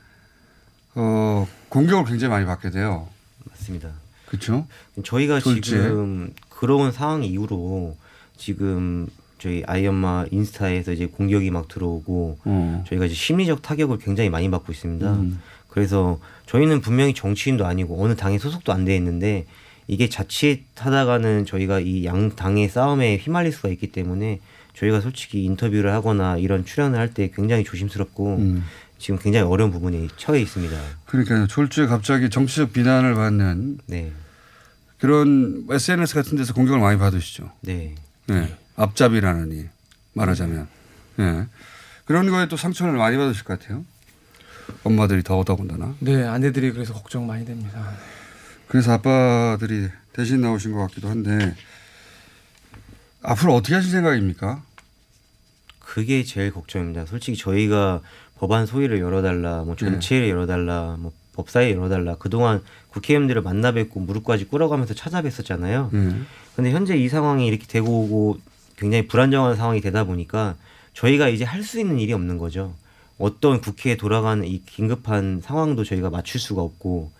어 0.94 1.46
공격을 1.68 2.04
굉장히 2.04 2.30
많이 2.30 2.46
받게 2.46 2.70
돼요. 2.70 3.08
맞습니다. 3.50 3.90
그렇죠? 4.26 4.66
저희가 5.04 5.40
졸지에. 5.40 5.78
지금 5.82 6.32
그런 6.48 6.92
상황 6.92 7.24
이후로 7.24 7.96
지금 8.36 9.08
저희 9.38 9.62
아이 9.66 9.86
엄마 9.86 10.24
인스타에서 10.30 10.92
이제 10.92 11.06
공격이 11.06 11.50
막 11.50 11.68
들어오고 11.68 12.38
어. 12.44 12.84
저희가 12.88 13.06
이제 13.06 13.14
심리적 13.14 13.62
타격을 13.62 13.98
굉장히 13.98 14.30
많이 14.30 14.50
받고 14.50 14.72
있습니다. 14.72 15.12
음. 15.14 15.40
그래서 15.68 16.18
저희는 16.46 16.80
분명히 16.80 17.14
정치인도 17.14 17.66
아니고 17.66 18.02
어느 18.02 18.16
당에 18.16 18.38
소속도 18.38 18.72
안 18.72 18.84
돼 18.84 18.96
있는데 18.96 19.46
이게 19.86 20.08
자칫하다가는 20.08 21.46
저희가 21.46 21.80
이 21.80 22.04
양 22.04 22.34
당의 22.34 22.68
싸움에 22.68 23.16
휘말릴 23.18 23.52
수가 23.52 23.68
있기 23.70 23.92
때문에 23.92 24.40
저희가 24.74 25.00
솔직히 25.00 25.44
인터뷰를 25.44 25.92
하거나 25.92 26.36
이런 26.36 26.64
출연을 26.64 26.98
할 26.98 27.12
때 27.12 27.30
굉장히 27.34 27.64
조심스럽고 27.64 28.36
음. 28.36 28.64
지금 28.98 29.18
굉장히 29.18 29.46
어려운 29.46 29.70
부분이 29.70 30.08
처해 30.16 30.40
있습니다. 30.40 30.76
그러니까요. 31.06 31.46
졸지에 31.46 31.86
갑자기 31.86 32.30
정치적 32.30 32.72
비난을 32.72 33.14
받는 33.14 33.78
네. 33.86 34.12
그런 34.98 35.66
SNS 35.70 36.14
같은 36.14 36.36
데서 36.36 36.52
공격을 36.54 36.80
많이 36.80 36.98
받으시죠. 36.98 37.50
네. 37.60 37.94
네. 38.26 38.56
앞잡이라느니 38.76 39.66
말하자면. 40.14 40.68
네. 41.16 41.46
그런 42.04 42.28
거에 42.30 42.48
또 42.48 42.56
상처를 42.56 42.94
많이 42.94 43.16
받으실 43.16 43.44
것 43.44 43.58
같아요. 43.58 43.84
엄마들이 44.84 45.22
더더군다나. 45.22 45.94
네, 46.00 46.24
아내들이 46.24 46.72
그래서 46.72 46.92
걱정 46.94 47.26
많이 47.26 47.44
됩니다. 47.44 47.92
그래서 48.66 48.92
아빠들이 48.92 49.88
대신 50.12 50.40
나오신 50.40 50.72
것 50.72 50.80
같기도 50.80 51.08
한데 51.08 51.54
앞으로 53.22 53.54
어떻게 53.54 53.74
하실 53.74 53.90
생각입니까? 53.90 54.62
그게 55.80 56.22
제일 56.22 56.52
걱정입니다. 56.52 57.06
솔직히 57.06 57.36
저희가 57.38 58.00
법안 58.38 58.66
소위를 58.66 59.00
열어달라, 59.00 59.64
뭐 59.64 59.74
전체를 59.74 60.28
열어달라, 60.28 60.96
뭐 60.98 61.12
법사위 61.34 61.72
열어달라. 61.72 62.16
그동안 62.16 62.62
국회의원들을 62.90 63.42
만나 63.42 63.72
뵙고 63.72 64.00
무릎까지 64.00 64.46
꿇어가면서 64.46 64.94
찾아뵀었잖아요. 64.94 65.92
음. 65.94 66.26
근데 66.54 66.72
현재 66.72 66.96
이 66.96 67.08
상황이 67.08 67.46
이렇게 67.46 67.66
되고 67.66 68.02
오고 68.04 68.38
굉장히 68.76 69.06
불안정한 69.08 69.56
상황이 69.56 69.80
되다 69.80 70.04
보니까 70.04 70.56
저희가 70.94 71.28
이제 71.28 71.44
할 71.44 71.62
수 71.62 71.80
있는 71.80 71.98
일이 71.98 72.12
없는 72.12 72.38
거죠. 72.38 72.74
어떤 73.18 73.60
국회에 73.60 73.96
돌아가는 73.96 74.44
이 74.46 74.62
긴급한 74.64 75.40
상황도 75.44 75.84
저희가 75.84 76.08
맞출 76.10 76.40
수가 76.40 76.62
없고 76.62 77.10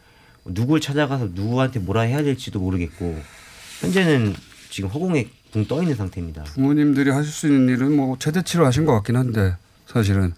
누굴 0.47 0.81
찾아가서 0.81 1.31
누구한테 1.35 1.81
뭐라 1.81 2.03
해야 2.03 2.23
될지도 2.23 2.61
모르겠고 2.61 3.19
현재는 3.81 4.35
지금 4.71 4.89
허공에 4.91 5.29
붕 5.51 5.65
떠 5.67 5.81
있는 5.83 5.97
상태입니다. 5.97 6.45
부모님들이 6.45 7.11
하실 7.11 7.33
수 7.33 7.47
있는 7.47 7.75
일은 7.75 7.97
뭐 7.97 8.17
최대치로 8.19 8.67
하신 8.67 8.85
것 8.85 8.93
같긴 8.93 9.17
한데 9.17 9.57
사실은 9.87 10.35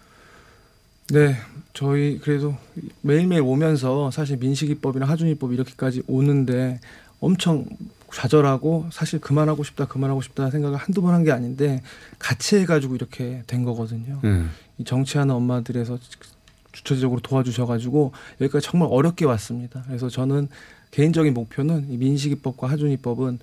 네, 1.10 1.36
저희 1.74 2.18
그래도 2.20 2.56
매일매일 3.02 3.42
오면서 3.42 4.10
사실 4.12 4.36
민식이법이나 4.36 5.06
하준이법 5.06 5.52
이렇게까지 5.52 6.04
오는데 6.06 6.78
엄청 7.18 7.66
좌절하고 8.12 8.86
사실 8.92 9.20
그만하고 9.20 9.64
싶다 9.64 9.86
그만하고 9.86 10.22
싶다 10.22 10.50
생각을 10.50 10.76
한두 10.78 11.02
번 11.02 11.12
한 11.14 11.24
게 11.24 11.32
아닌데 11.32 11.82
같이 12.20 12.56
해가지고 12.58 12.94
이렇게 12.94 13.42
된 13.48 13.64
거거든요. 13.64 14.20
네. 14.22 14.44
이 14.80 14.84
정치하는 14.84 15.34
엄마들에서 15.34 15.98
주체적으로 16.72 17.20
도와주셔가지고 17.20 18.12
여기까지 18.40 18.66
정말 18.66 18.88
어렵게 18.90 19.26
왔습니다. 19.26 19.82
그래서 19.86 20.08
저는 20.08 20.48
개인적인 20.90 21.34
목표는 21.34 21.90
이 21.92 21.98
민식이법과 21.98 22.70
하준이법은 22.70 23.38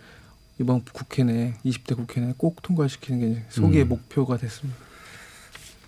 이번 0.60 0.84
국회 0.92 1.24
내 1.24 1.54
20대 1.64 1.96
국회 1.96 2.22
내꼭 2.22 2.64
통과시키는 2.64 3.20
게 3.36 3.44
소기의 3.50 3.84
음. 3.84 3.90
목표가 3.90 4.38
됐습니다. 4.38 4.80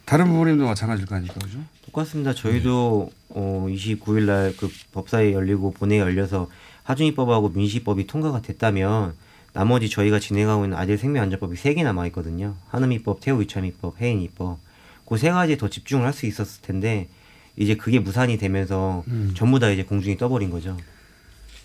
다른 0.05 0.27
부모님도 0.27 0.65
마찬가지일 0.65 1.07
거 1.07 1.15
아닙니까, 1.15 1.39
그죠? 1.43 1.59
똑같습니다. 1.85 2.33
저희도 2.35 3.09
어 3.29 3.65
29일 3.69 4.25
날 4.25 4.53
그 4.57 4.69
법사위 4.91 5.33
열리고 5.33 5.71
본회의 5.71 6.01
열려서 6.01 6.47
하준이법하고 6.83 7.49
민식이법이 7.49 8.05
통과가 8.05 8.41
됐다면 8.43 9.13
나머지 9.53 9.89
저희가 9.89 10.19
진행하고 10.19 10.65
있는 10.65 10.77
아들 10.77 10.97
생명안전법이 10.99 11.55
세 11.57 11.73
개 11.73 11.81
남아 11.83 12.05
있거든요. 12.07 12.55
한음이법, 12.69 13.21
태우이참이법, 13.21 13.99
해인이법. 13.99 14.59
그세 15.09 15.29
가지에 15.31 15.57
더 15.57 15.69
집중을 15.69 16.05
할 16.05 16.13
수 16.13 16.25
있었을 16.25 16.61
텐데 16.61 17.07
이제 17.55 17.75
그게 17.75 17.99
무산이 17.99 18.37
되면서 18.37 19.03
음. 19.07 19.33
전부 19.35 19.59
다 19.59 19.69
이제 19.69 19.83
공중이 19.83 20.17
떠버린 20.17 20.49
거죠. 20.49 20.77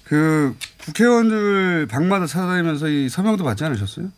그 0.04 0.54
국회의원들 0.84 1.86
방마다 1.86 2.26
찾아다니면서 2.26 2.88
이 2.88 3.08
서명도 3.08 3.44
받지 3.44 3.64
않으셨어요? 3.64 4.10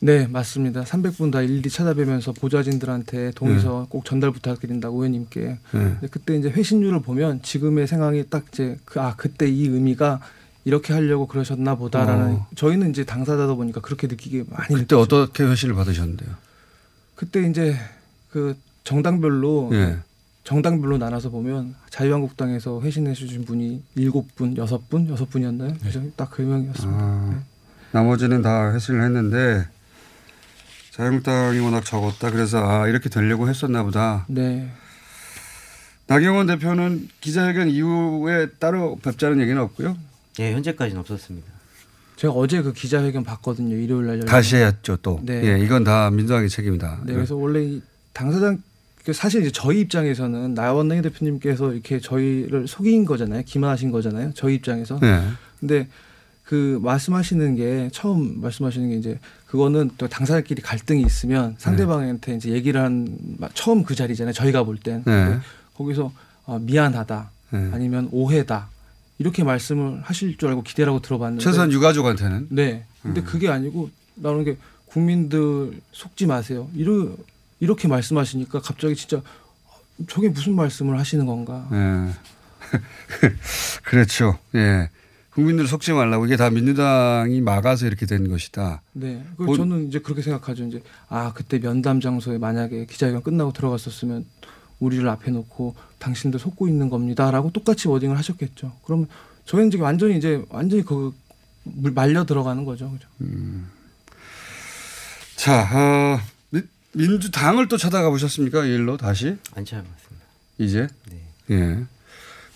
네, 0.00 0.26
맞습니다. 0.26 0.82
300분 0.82 1.32
다 1.32 1.40
일일이 1.42 1.68
찾아뵈면서 1.70 2.32
보좌진들한테 2.32 3.32
동의서 3.32 3.86
꼭 3.88 4.04
전달 4.04 4.30
부탁드린다고 4.32 4.96
의원님께. 4.96 5.58
네. 5.72 5.96
그때 6.10 6.36
이제 6.36 6.50
회신율을 6.50 7.00
보면 7.02 7.42
지금의 7.42 7.86
상황이 7.86 8.24
딱 8.28 8.44
이제 8.52 8.76
그, 8.84 9.00
아 9.00 9.14
그때 9.16 9.46
이 9.48 9.66
의미가 9.66 10.20
이렇게 10.64 10.92
하려고 10.92 11.26
그러셨나 11.26 11.74
보다라는 11.76 12.32
어. 12.34 12.46
저희는 12.54 12.90
이제 12.90 13.04
당사자다 13.04 13.54
보니까 13.54 13.80
그렇게 13.80 14.06
느끼게 14.06 14.44
많이 14.48 14.74
그때 14.74 14.94
어떻게 14.96 15.42
회신을 15.44 15.74
받으셨는데요? 15.74 16.30
그때 17.14 17.48
이제 17.48 17.76
그 18.30 18.56
정당별로 18.84 19.70
예. 19.72 19.98
정당별로 20.44 20.98
나눠서 20.98 21.30
보면 21.30 21.74
자유한국당에서 21.88 22.82
회신해 22.82 23.14
주신 23.14 23.44
분이 23.46 23.82
일곱 23.94 24.34
분, 24.36 24.56
여섯 24.58 24.88
분, 24.90 25.08
여섯 25.08 25.28
분이었나요? 25.30 25.72
그죠? 25.82 26.02
딱 26.16 26.30
그 26.30 26.42
명이었습니다. 26.42 27.02
아, 27.02 27.42
나머지는 27.92 28.42
다 28.42 28.72
회신을 28.74 29.02
했는데 29.02 29.66
자유한국당이 30.92 31.58
워낙 31.60 31.84
적었다. 31.84 32.30
그래서 32.30 32.58
아 32.58 32.86
이렇게 32.86 33.08
되려고 33.08 33.48
했었나 33.48 33.82
보다. 33.82 34.26
네. 34.28 34.70
나경원 36.06 36.46
대표는 36.46 37.08
기자회견 37.22 37.70
이후에 37.70 38.50
따로 38.58 38.96
뵙자는 39.02 39.40
얘기는 39.40 39.60
없고요. 39.62 39.96
예, 40.40 40.52
현재까지는 40.52 41.00
없었습니다. 41.00 41.50
제가 42.16 42.34
어제 42.34 42.60
그 42.60 42.74
기자회견 42.74 43.24
봤거든요. 43.24 43.74
일요일 43.76 44.04
날 44.06 44.14
열린 44.16 44.26
다시 44.26 44.56
했죠 44.56 44.98
또. 44.98 45.20
네. 45.22 45.42
예, 45.54 45.58
이건 45.64 45.84
다 45.84 46.10
민주당의 46.10 46.50
책임이다. 46.50 47.00
네, 47.06 47.14
그래서 47.14 47.34
원래 47.34 47.62
이 47.64 47.82
당사장 48.12 48.58
그 48.58 48.73
사실 49.12 49.42
이제 49.42 49.50
저희 49.52 49.80
입장에서는 49.80 50.54
나원내 50.54 51.02
대표님께서 51.02 51.72
이렇게 51.72 52.00
저희를 52.00 52.66
속인 52.66 53.04
거잖아요. 53.04 53.42
기만하신 53.44 53.90
거잖아요. 53.90 54.32
저희 54.34 54.54
입장에서. 54.54 54.98
네. 55.00 55.22
근데 55.60 55.88
그 56.44 56.78
말씀하시는 56.82 57.54
게 57.56 57.90
처음 57.92 58.40
말씀하시는 58.40 58.88
게 58.90 58.96
이제 58.96 59.18
그거는 59.46 59.90
또 59.98 60.08
당사자끼리 60.08 60.62
갈등이 60.62 61.02
있으면 61.02 61.54
상대방한테 61.58 62.36
이제 62.36 62.50
얘기를 62.50 62.80
한 62.80 63.16
마- 63.38 63.48
처음 63.54 63.82
그 63.84 63.94
자리잖아요. 63.94 64.32
저희가 64.32 64.62
볼 64.64 64.76
땐. 64.78 65.02
네. 65.06 65.38
거기서 65.76 66.12
아, 66.46 66.58
미안하다 66.60 67.30
네. 67.50 67.70
아니면 67.72 68.08
오해다 68.12 68.68
이렇게 69.18 69.42
말씀을 69.44 70.00
하실 70.02 70.36
줄 70.36 70.48
알고 70.50 70.62
기대라고 70.62 71.00
들어봤는데 71.00 71.42
최소한 71.44 71.70
유가족한테는. 71.72 72.48
네. 72.50 72.84
근데 73.02 73.20
음. 73.20 73.24
그게 73.24 73.48
아니고 73.48 73.90
나오는 74.16 74.44
게 74.44 74.56
국민들 74.86 75.72
속지 75.92 76.26
마세요. 76.26 76.68
이러, 76.74 77.08
이렇게 77.60 77.88
말씀하시니까 77.88 78.60
갑자기 78.60 78.94
진짜 78.96 79.20
저게 80.08 80.28
무슨 80.28 80.54
말씀을 80.54 80.98
하시는 80.98 81.24
건가. 81.26 81.68
예. 81.72 82.10
그렇죠. 83.84 84.38
예. 84.54 84.90
국민들 85.30 85.66
속지 85.66 85.92
말라고 85.92 86.26
이게 86.26 86.36
다 86.36 86.48
민주당이 86.50 87.40
막아서 87.40 87.86
이렇게 87.86 88.06
된 88.06 88.28
것이다. 88.28 88.82
네. 88.92 89.24
그 89.36 89.46
본- 89.46 89.56
저는 89.56 89.88
이제 89.88 89.98
그렇게 89.98 90.22
생각하죠. 90.22 90.64
이제 90.64 90.82
아 91.08 91.32
그때 91.32 91.58
면담 91.58 92.00
장소에 92.00 92.38
만약에 92.38 92.86
기자회견 92.86 93.22
끝나고 93.22 93.52
들어갔었으면 93.52 94.24
우리를 94.78 95.08
앞에 95.08 95.30
놓고 95.32 95.74
당신들 95.98 96.38
속고 96.38 96.68
있는 96.68 96.88
겁니다라고 96.88 97.50
똑같이 97.50 97.88
워딩을 97.88 98.16
하셨겠죠. 98.18 98.72
그러면 98.84 99.08
저희는 99.46 99.68
이제 99.68 99.78
완전히 99.80 100.18
이제 100.18 100.44
완전히 100.50 100.84
그 100.84 101.12
물- 101.64 101.92
말려 101.92 102.24
들어가는 102.24 102.64
거죠. 102.64 102.90
그죠? 102.92 103.08
자, 105.36 105.68
어, 105.72 106.20
민- 106.94 107.10
민주당을 107.12 107.68
또 107.68 107.76
찾아가 107.76 108.10
보셨습니까? 108.10 108.64
이 108.64 108.74
일로 108.74 108.96
다시? 108.96 109.36
안 109.54 109.64
찾아봤습니다. 109.64 110.24
이제? 110.58 110.86
네. 111.10 111.20
예. 111.50 111.84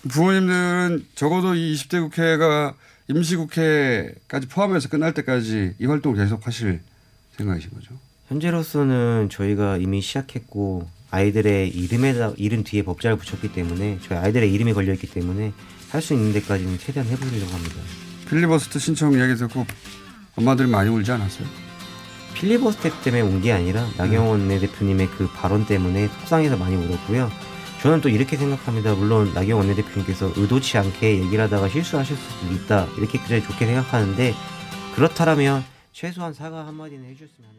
부모님들은 0.09 1.05
적어도 1.15 1.55
이 1.55 1.73
20대 1.73 2.01
국회가 2.01 2.73
임시국회까지 3.09 4.47
포함해서 4.47 4.87
끝날 4.89 5.13
때까지 5.13 5.73
이 5.79 5.85
활동을 5.85 6.17
계속 6.17 6.45
하실 6.47 6.79
생각이신 7.37 7.71
거죠? 7.71 7.97
현재로서는 8.29 9.29
저희가 9.31 9.77
이미 9.77 10.01
시작했고 10.01 10.87
아이들의 11.11 11.69
이름에다 11.69 12.33
이름 12.37 12.63
뒤에 12.63 12.83
법자를 12.83 13.17
붙였기 13.17 13.51
때문에 13.51 13.99
저희 14.07 14.19
아이들의 14.19 14.53
이름이 14.53 14.73
걸려 14.73 14.93
있기 14.93 15.07
때문에 15.07 15.51
할 15.89 16.01
수 16.03 16.13
있는 16.13 16.31
데까지는 16.33 16.77
최대한 16.77 17.09
해보려고 17.09 17.51
합니다. 17.51 17.75
필리버스터 18.29 18.77
신청 18.77 19.13
이야기 19.13 19.35
듣고 19.35 19.65
엄마들이 20.35 20.67
많이 20.69 20.87
울지 20.91 21.11
않았어요? 21.11 21.47
필리버스터 22.39 22.89
때문에 23.03 23.21
온 23.21 23.41
게 23.41 23.51
아니라 23.51 23.85
나경원 23.97 24.41
원내대표님의 24.41 25.07
그 25.11 25.27
발언 25.33 25.65
때문에 25.65 26.07
속상해서 26.07 26.57
많이 26.57 26.75
울었고요. 26.75 27.29
저는 27.81 28.01
또 28.01 28.09
이렇게 28.09 28.35
생각합니다. 28.37 28.93
물론 28.95 29.33
나경원 29.33 29.67
원내대표님께서 29.67 30.33
의도치 30.35 30.77
않게 30.77 31.19
얘기를 31.19 31.43
하다가 31.45 31.69
실수하실 31.69 32.17
수도 32.17 32.53
있다. 32.53 32.87
이렇게 32.97 33.19
그래 33.19 33.41
좋게 33.41 33.65
생각하는데 33.65 34.33
그렇다면 34.95 35.63
최소한 35.93 36.33
사과 36.33 36.65
한마디는 36.67 37.05
해주셨으면 37.09 37.49
저희 37.55 37.58